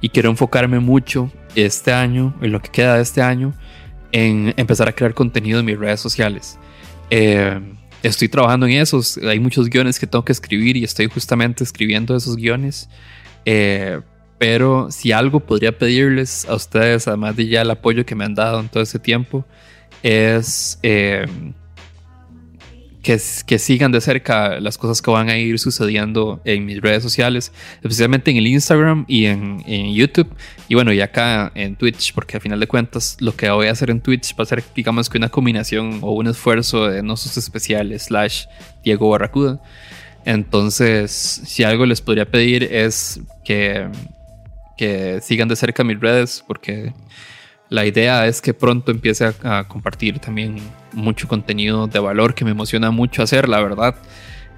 Y 0.00 0.08
quiero 0.08 0.30
enfocarme 0.30 0.78
mucho 0.78 1.30
este 1.54 1.92
año, 1.92 2.34
en 2.40 2.52
lo 2.52 2.60
que 2.60 2.70
queda 2.70 2.96
de 2.96 3.02
este 3.02 3.20
año, 3.20 3.52
en 4.12 4.54
empezar 4.56 4.88
a 4.88 4.92
crear 4.92 5.14
contenido 5.14 5.60
en 5.60 5.66
mis 5.66 5.78
redes 5.78 6.00
sociales. 6.00 6.58
Eh, 7.10 7.60
estoy 8.02 8.28
trabajando 8.28 8.66
en 8.66 8.72
esos. 8.72 9.18
Hay 9.18 9.40
muchos 9.40 9.68
guiones 9.68 9.98
que 9.98 10.06
tengo 10.06 10.24
que 10.24 10.32
escribir 10.32 10.76
y 10.76 10.84
estoy 10.84 11.06
justamente 11.06 11.64
escribiendo 11.64 12.16
esos 12.16 12.36
guiones. 12.36 12.88
Eh, 13.44 14.00
pero 14.38 14.90
si 14.90 15.10
algo 15.10 15.40
podría 15.40 15.76
pedirles 15.76 16.46
a 16.48 16.54
ustedes, 16.54 17.08
además 17.08 17.36
de 17.36 17.48
ya 17.48 17.62
el 17.62 17.70
apoyo 17.70 18.06
que 18.06 18.14
me 18.14 18.24
han 18.24 18.34
dado 18.34 18.60
en 18.60 18.68
todo 18.68 18.82
ese 18.82 19.00
tiempo, 19.00 19.44
es 20.02 20.78
eh, 20.82 21.26
que, 23.02 23.18
sigan 23.58 23.92
de 23.92 24.00
cerca 24.00 24.60
las 24.60 24.76
cosas 24.76 25.00
que 25.00 25.10
van 25.10 25.28
a 25.28 25.38
ir 25.38 25.58
sucediendo 25.58 26.40
en 26.44 26.66
mis 26.66 26.80
redes 26.80 27.02
sociales, 27.02 27.52
especialmente 27.76 28.30
en 28.30 28.36
el 28.38 28.46
Instagram 28.46 29.04
y 29.08 29.26
en, 29.26 29.62
YouTube. 29.94 30.28
Y 30.68 30.74
bueno, 30.74 30.92
y 30.92 31.00
acá 31.00 31.50
en 31.54 31.76
Twitch, 31.76 32.12
porque 32.12 32.36
al 32.36 32.40
final 32.40 32.60
de 32.60 32.66
cuentas 32.66 33.16
lo 33.20 33.34
que 33.34 33.48
voy 33.50 33.68
a 33.68 33.72
hacer 33.72 33.90
en 33.90 34.00
Twitch 34.00 34.34
va 34.38 34.42
a 34.42 34.46
ser, 34.46 34.62
digamos 34.74 35.08
que 35.08 35.18
una 35.18 35.28
combinación 35.28 36.00
o 36.02 36.12
un 36.12 36.26
esfuerzo 36.26 36.88
de 36.88 37.02
Nosos 37.02 37.36
Especiales 37.36 38.04
slash 38.04 38.46
Diego 38.82 39.10
Barracuda. 39.10 39.60
Entonces, 40.24 41.10
si 41.10 41.64
algo 41.64 41.86
les 41.86 42.02
podría 42.02 42.26
pedir 42.30 42.64
es 42.64 43.20
que, 43.44 43.88
que 44.76 45.20
sigan 45.22 45.48
de 45.48 45.56
cerca 45.56 45.84
mis 45.84 45.98
redes, 45.98 46.44
porque 46.46 46.92
la 47.70 47.84
idea 47.84 48.26
es 48.26 48.40
que 48.40 48.54
pronto 48.54 48.90
empiece 48.90 49.32
a, 49.42 49.64
compartir 49.64 50.18
también 50.18 50.56
mucho 50.92 51.28
contenido 51.28 51.86
de 51.86 51.98
valor 51.98 52.34
que 52.34 52.44
me 52.44 52.52
emociona 52.52 52.90
mucho 52.90 53.22
hacer, 53.22 53.48
la 53.48 53.60
verdad. 53.60 53.94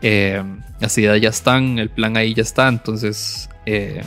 Eh, 0.03 0.42
las 0.81 0.96
ideas 0.96 1.20
ya 1.20 1.29
están, 1.29 1.79
el 1.79 1.90
plan 1.90 2.16
ahí 2.16 2.35
ya 2.35 2.42
está, 2.42 2.68
entonces 2.68 3.51
eh, 3.66 4.03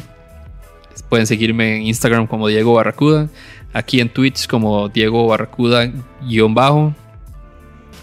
pueden 1.09 1.27
seguirme 1.27 1.77
en 1.77 1.81
Instagram 1.83 2.27
como 2.27 2.47
Diego 2.47 2.73
Barracuda, 2.73 3.29
aquí 3.73 3.99
en 3.99 4.09
Twitch 4.09 4.47
como 4.47 4.89
Diego 4.89 5.27
Barracuda-bajo 5.27 6.95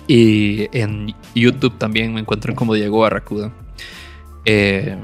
y 0.06 0.68
en 0.76 1.14
YouTube 1.34 1.78
también 1.78 2.12
me 2.12 2.20
encuentran 2.20 2.54
como 2.54 2.74
Diego 2.74 3.00
Barracuda. 3.00 3.52
Eh, 4.44 4.96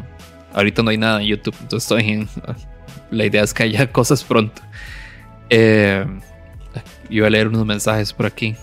ahorita 0.53 0.83
no 0.83 0.91
hay 0.91 0.99
nada 0.99 1.21
en 1.23 1.29
YouTube, 1.29 1.57
entonces 1.61 1.91
estoy 1.91 2.13
en, 2.13 2.29
la 3.11 3.25
idea 3.25 3.43
es 3.43 3.55
que 3.55 3.63
haya 3.63 3.91
cosas 3.91 4.23
pronto. 4.23 4.63
Eh, 5.51 6.05
iba 7.09 7.27
a 7.27 7.31
leer 7.31 7.49
unos 7.49 7.67
mensajes 7.67 8.13
por 8.13 8.27
aquí. 8.27 8.55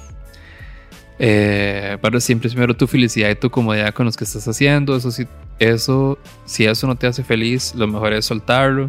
Eh, 1.20 1.98
siempre 2.20 2.50
primero 2.50 2.76
tu 2.76 2.88
felicidad 2.88 3.30
y 3.30 3.36
tu 3.36 3.50
comodidad 3.50 3.94
con 3.94 4.06
los 4.06 4.18
que 4.18 4.24
estás 4.24 4.48
haciendo. 4.48 4.96
Eso 4.96 5.12
sí, 5.12 5.28
eso, 5.60 6.18
si 6.46 6.66
eso 6.66 6.88
no 6.88 6.96
te 6.96 7.08
hace 7.08 7.24
feliz, 7.24 7.74
lo 7.76 7.88
mejor 7.88 8.14
es 8.14 8.26
soltarlo. 8.26 8.88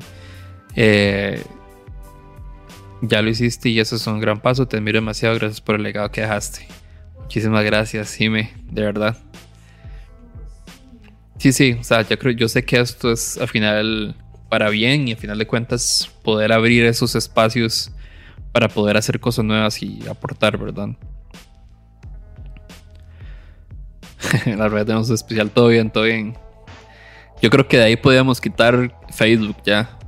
Eh, 0.74 1.42
ya 3.02 3.22
lo 3.22 3.30
hiciste 3.30 3.68
y 3.68 3.80
eso 3.80 3.96
es 3.96 4.06
un 4.06 4.20
gran 4.20 4.40
paso. 4.40 4.66
Te 4.66 4.76
admiro 4.76 4.98
demasiado. 4.98 5.34
Gracias 5.36 5.60
por 5.60 5.76
el 5.76 5.82
legado 5.82 6.10
que 6.10 6.22
dejaste. 6.22 6.66
Muchísimas 7.20 7.64
gracias, 7.64 8.14
Jime, 8.14 8.52
de 8.70 8.82
verdad. 8.82 9.16
Sí, 11.38 11.52
sí, 11.52 11.76
o 11.78 11.84
sea, 11.84 12.02
yo 12.02 12.18
creo, 12.18 12.32
yo 12.32 12.48
sé 12.48 12.64
que 12.64 12.80
esto 12.80 13.12
es 13.12 13.38
al 13.38 13.48
final 13.48 14.16
para 14.48 14.70
bien 14.70 15.08
y 15.08 15.12
al 15.12 15.18
final 15.18 15.38
de 15.38 15.46
cuentas 15.46 16.10
poder 16.22 16.52
abrir 16.52 16.84
esos 16.84 17.14
espacios 17.14 17.90
para 18.52 18.68
poder 18.68 18.96
hacer 18.96 19.18
cosas 19.18 19.44
nuevas 19.44 19.82
y 19.82 20.06
aportar, 20.08 20.56
¿verdad? 20.58 20.90
La 24.46 24.68
verdad 24.68 24.86
tenemos 24.86 25.10
especial, 25.10 25.50
todo 25.50 25.68
bien, 25.68 25.90
todo 25.90 26.04
bien. 26.04 26.36
Yo 27.42 27.50
creo 27.50 27.66
que 27.66 27.76
de 27.78 27.84
ahí 27.84 27.96
podíamos 27.96 28.40
quitar 28.40 28.96
Facebook 29.10 29.56
ya. 29.64 29.98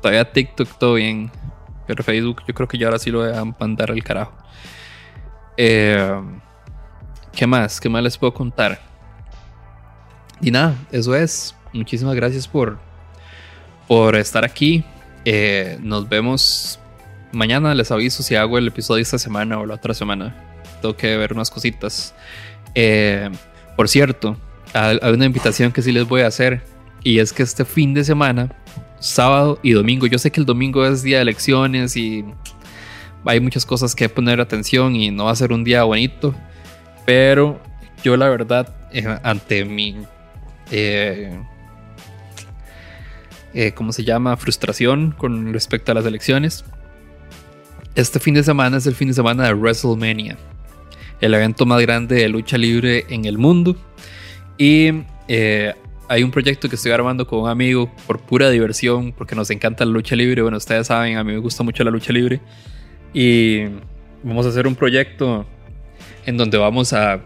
Todavía 0.00 0.30
TikTok, 0.30 0.78
todo 0.78 0.94
bien. 0.94 1.30
Pero 1.86 2.04
Facebook, 2.04 2.42
yo 2.46 2.54
creo 2.54 2.68
que 2.68 2.78
ya 2.78 2.86
ahora 2.86 2.98
sí 2.98 3.10
lo 3.10 3.20
voy 3.20 3.36
a 3.36 3.44
mandar 3.44 3.90
al 3.90 4.02
carajo. 4.04 4.32
Eh, 5.56 6.22
¿Qué 7.32 7.46
más? 7.46 7.80
¿Qué 7.80 7.88
más 7.88 8.02
les 8.02 8.16
puedo 8.16 8.32
contar? 8.32 8.78
Y 10.40 10.50
nada, 10.50 10.76
eso 10.92 11.14
es. 11.14 11.54
Muchísimas 11.72 12.14
gracias 12.14 12.46
por, 12.46 12.78
por 13.88 14.14
estar 14.14 14.44
aquí. 14.44 14.84
Eh, 15.24 15.78
nos 15.82 16.08
vemos 16.08 16.78
mañana. 17.32 17.74
Les 17.74 17.90
aviso 17.90 18.22
si 18.22 18.36
hago 18.36 18.58
el 18.58 18.68
episodio 18.68 19.02
esta 19.02 19.18
semana 19.18 19.58
o 19.58 19.66
la 19.66 19.74
otra 19.74 19.94
semana. 19.94 20.36
Tengo 20.80 20.96
que 20.96 21.16
ver 21.16 21.32
unas 21.32 21.50
cositas. 21.50 22.14
Eh, 22.74 23.28
por 23.76 23.88
cierto, 23.88 24.36
hay 24.74 24.98
una 25.12 25.24
invitación 25.24 25.72
que 25.72 25.82
sí 25.82 25.90
les 25.90 26.06
voy 26.06 26.20
a 26.20 26.28
hacer. 26.28 26.62
Y 27.02 27.18
es 27.18 27.32
que 27.32 27.42
este 27.42 27.64
fin 27.64 27.94
de 27.94 28.04
semana, 28.04 28.54
sábado 29.00 29.58
y 29.62 29.72
domingo, 29.72 30.06
yo 30.06 30.18
sé 30.18 30.30
que 30.30 30.40
el 30.40 30.46
domingo 30.46 30.84
es 30.84 31.02
día 31.02 31.16
de 31.16 31.22
elecciones 31.22 31.96
y 31.96 32.24
hay 33.24 33.40
muchas 33.40 33.64
cosas 33.64 33.94
que 33.94 34.08
poner 34.08 34.40
atención 34.40 34.96
y 34.96 35.10
no 35.10 35.24
va 35.26 35.32
a 35.32 35.36
ser 35.36 35.52
un 35.52 35.64
día 35.64 35.84
bonito. 35.84 36.34
Pero 37.06 37.60
yo 38.02 38.16
la 38.16 38.28
verdad, 38.28 38.74
eh, 38.92 39.18
ante 39.22 39.64
mi... 39.64 39.96
Eh, 40.70 41.40
eh, 43.54 43.72
¿Cómo 43.72 43.92
se 43.92 44.04
llama? 44.04 44.36
Frustración 44.36 45.14
con 45.16 45.52
respecto 45.52 45.92
a 45.92 45.94
las 45.94 46.06
elecciones. 46.06 46.64
Este 47.94 48.20
fin 48.20 48.34
de 48.34 48.42
semana 48.42 48.76
es 48.76 48.86
el 48.86 48.94
fin 48.94 49.08
de 49.08 49.14
semana 49.14 49.46
de 49.46 49.54
WrestleMania. 49.54 50.36
El 51.20 51.34
evento 51.34 51.66
más 51.66 51.80
grande 51.80 52.16
de 52.16 52.28
lucha 52.28 52.58
libre 52.58 53.06
en 53.08 53.24
el 53.24 53.38
mundo. 53.38 53.76
Y 54.56 54.92
hay 56.08 56.22
un 56.22 56.30
proyecto 56.30 56.68
que 56.68 56.76
estoy 56.76 56.92
armando 56.92 57.26
con 57.26 57.40
un 57.40 57.48
amigo 57.48 57.90
por 58.06 58.18
pura 58.20 58.48
diversión, 58.50 59.12
porque 59.12 59.34
nos 59.34 59.50
encanta 59.50 59.84
la 59.84 59.92
lucha 59.92 60.16
libre. 60.16 60.42
Bueno, 60.42 60.56
ustedes 60.56 60.86
saben, 60.86 61.16
a 61.18 61.24
mí 61.24 61.32
me 61.32 61.38
gusta 61.38 61.62
mucho 61.62 61.84
la 61.84 61.90
lucha 61.90 62.12
libre. 62.12 62.40
Y 63.12 63.64
vamos 64.22 64.46
a 64.46 64.48
hacer 64.48 64.66
un 64.66 64.74
proyecto 64.74 65.46
en 66.24 66.36
donde 66.36 66.56
vamos 66.56 66.92
a, 66.92 67.20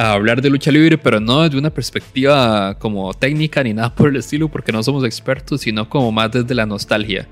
hablar 0.00 0.40
de 0.40 0.50
lucha 0.50 0.70
libre, 0.70 0.96
pero 0.98 1.20
no 1.20 1.42
desde 1.42 1.58
una 1.58 1.70
perspectiva 1.70 2.78
como 2.78 3.12
técnica 3.14 3.62
ni 3.62 3.74
nada 3.74 3.94
por 3.94 4.08
el 4.08 4.16
estilo, 4.16 4.48
porque 4.48 4.72
no 4.72 4.82
somos 4.82 5.04
expertos, 5.04 5.60
sino 5.62 5.88
como 5.88 6.10
más 6.12 6.30
desde 6.32 6.54
la 6.54 6.66
nostalgia. 6.66 7.28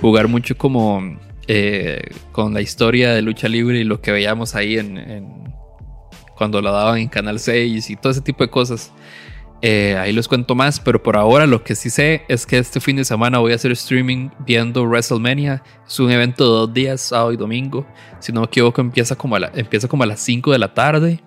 Jugar 0.00 0.28
mucho 0.28 0.56
como 0.56 1.18
eh, 1.46 2.02
con 2.32 2.54
la 2.54 2.60
historia 2.60 3.12
de 3.12 3.22
lucha 3.22 3.48
libre 3.48 3.80
y 3.80 3.84
lo 3.84 4.00
que 4.00 4.12
veíamos 4.12 4.54
ahí 4.54 4.78
en, 4.78 5.54
cuando 6.36 6.60
la 6.62 6.70
daban 6.70 6.98
en 6.98 7.08
Canal 7.08 7.38
6 7.38 7.90
y 7.90 7.96
todo 7.96 8.12
ese 8.12 8.20
tipo 8.20 8.44
de 8.44 8.50
cosas. 8.50 8.92
Eh, 9.62 9.96
ahí 9.98 10.12
les 10.12 10.26
cuento 10.26 10.54
más, 10.54 10.80
pero 10.80 11.02
por 11.02 11.16
ahora 11.16 11.46
lo 11.46 11.62
que 11.62 11.74
sí 11.74 11.90
sé 11.90 12.22
es 12.28 12.46
que 12.46 12.56
este 12.56 12.80
fin 12.80 12.96
de 12.96 13.04
semana 13.04 13.38
voy 13.38 13.52
a 13.52 13.56
hacer 13.56 13.72
streaming 13.72 14.30
viendo 14.46 14.84
WrestleMania. 14.84 15.62
Es 15.86 16.00
un 16.00 16.10
evento 16.10 16.44
de 16.44 16.50
dos 16.50 16.74
días, 16.74 17.00
sábado 17.02 17.32
y 17.32 17.36
domingo. 17.36 17.86
Si 18.20 18.32
no 18.32 18.40
me 18.40 18.46
equivoco, 18.46 18.80
empieza 18.80 19.16
como 19.16 19.36
a, 19.36 19.50
empieza 19.54 19.86
como 19.86 20.02
a 20.02 20.06
las 20.06 20.20
5 20.20 20.52
de 20.52 20.58
la 20.58 20.72
tarde. 20.72 21.20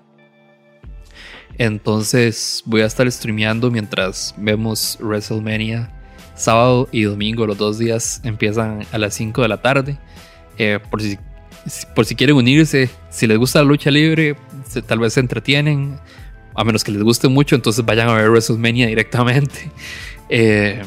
Entonces 1.58 2.64
voy 2.66 2.82
a 2.82 2.86
estar 2.86 3.10
streameando 3.12 3.70
mientras 3.72 4.34
vemos 4.38 4.98
WrestleMania. 5.02 5.92
Sábado 6.36 6.90
y 6.92 7.04
domingo, 7.04 7.46
los 7.46 7.58
dos 7.58 7.78
días 7.78 8.20
empiezan 8.24 8.86
a 8.92 8.98
las 8.98 9.14
5 9.14 9.42
de 9.42 9.48
la 9.48 9.62
tarde. 9.62 9.98
Eh, 10.58 10.80
por, 10.90 11.02
si, 11.02 11.18
por 11.96 12.06
si 12.06 12.16
quieren 12.16 12.36
unirse, 12.36 12.90
si 13.10 13.28
les 13.28 13.38
gusta 13.38 13.60
la 13.60 13.66
lucha 13.66 13.92
libre, 13.92 14.36
tal 14.88 15.00
vez 15.00 15.14
se 15.14 15.20
entretienen 15.20 16.00
a 16.56 16.64
menos 16.64 16.84
que 16.84 16.92
les 16.92 17.02
guste 17.02 17.28
mucho, 17.28 17.56
entonces 17.56 17.84
vayan 17.86 18.10
a 18.10 18.14
ver 18.14 18.30
WrestleMania 18.30 18.88
directamente. 18.88 19.72
Eh, 20.30 20.82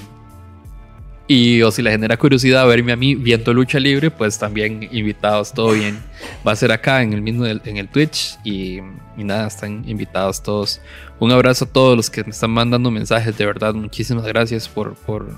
y 1.29 1.61
o 1.63 1.73
si 1.73 1.83
les 1.83 1.93
genera 1.93 2.17
curiosidad 2.17 2.67
verme 2.69 2.93
a 2.93 2.97
mí 2.97 3.17
viendo 3.17 3.53
lucha 3.53 3.81
libre, 3.81 4.11
pues 4.11 4.39
también 4.39 4.89
invitados, 4.93 5.53
todo 5.53 5.73
bien. 5.73 5.99
Va 6.47 6.53
a 6.53 6.57
ser 6.57 6.71
acá 6.71 7.03
en 7.03 7.13
el 7.13 7.21
mismo 7.21 7.47
en 7.47 7.77
el 7.77 7.89
Twitch 7.89 8.39
y, 8.45 8.79
nada, 9.17 9.49
están 9.49 9.89
invitados 9.89 10.43
todos. 10.43 10.81
Un 11.19 11.33
abrazo 11.33 11.65
a 11.65 11.69
todos 11.69 11.97
los 11.97 12.11
que 12.11 12.23
me 12.23 12.31
están 12.31 12.51
mandando 12.51 12.91
mensajes, 12.93 13.37
de 13.37 13.45
verdad, 13.45 13.75
muchísimas 13.75 14.25
gracias 14.25 14.69
por, 14.69 14.95
por, 14.95 15.35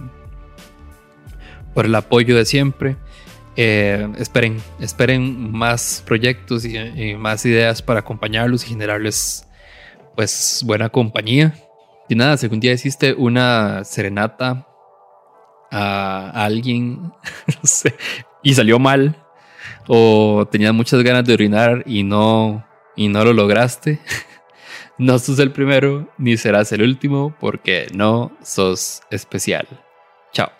por 1.73 1.87
el 1.87 1.95
apoyo 1.95 2.37
de 2.37 2.45
siempre. 2.45 2.97
Eh, 3.57 4.07
esperen, 4.19 4.59
esperen 4.79 5.51
más 5.51 6.03
proyectos 6.07 6.65
y 6.65 7.15
más 7.17 7.45
ideas 7.47 7.81
para 7.81 8.01
acompañarlos 8.01 8.65
y 8.65 8.69
generarles 8.69 9.47
pues 10.15 10.63
buena 10.67 10.91
compañía. 10.91 11.55
Y 12.11 12.15
nada, 12.15 12.37
si 12.37 12.47
algún 12.47 12.61
día 12.61 12.73
hiciste 12.73 13.15
una 13.15 13.85
serenata 13.85 14.68
a 15.71 16.31
alguien, 16.45 17.13
y 18.43 18.55
salió 18.55 18.79
mal, 18.79 19.17
o 19.87 20.47
tenías 20.51 20.75
muchas 20.75 21.03
ganas 21.03 21.25
de 21.25 21.35
orinar 21.35 21.83
y 21.87 22.03
no, 22.03 22.67
y 22.97 23.09
no 23.09 23.25
lo 23.25 23.33
lograste, 23.33 24.01
no 24.99 25.19
sos 25.19 25.39
el 25.39 25.53
primero 25.53 26.13
ni 26.19 26.37
serás 26.37 26.73
el 26.73 26.83
último 26.83 27.35
porque 27.39 27.89
no 27.93 28.33
sos 28.43 29.03
especial. 29.11 29.67
Chao. 30.33 30.51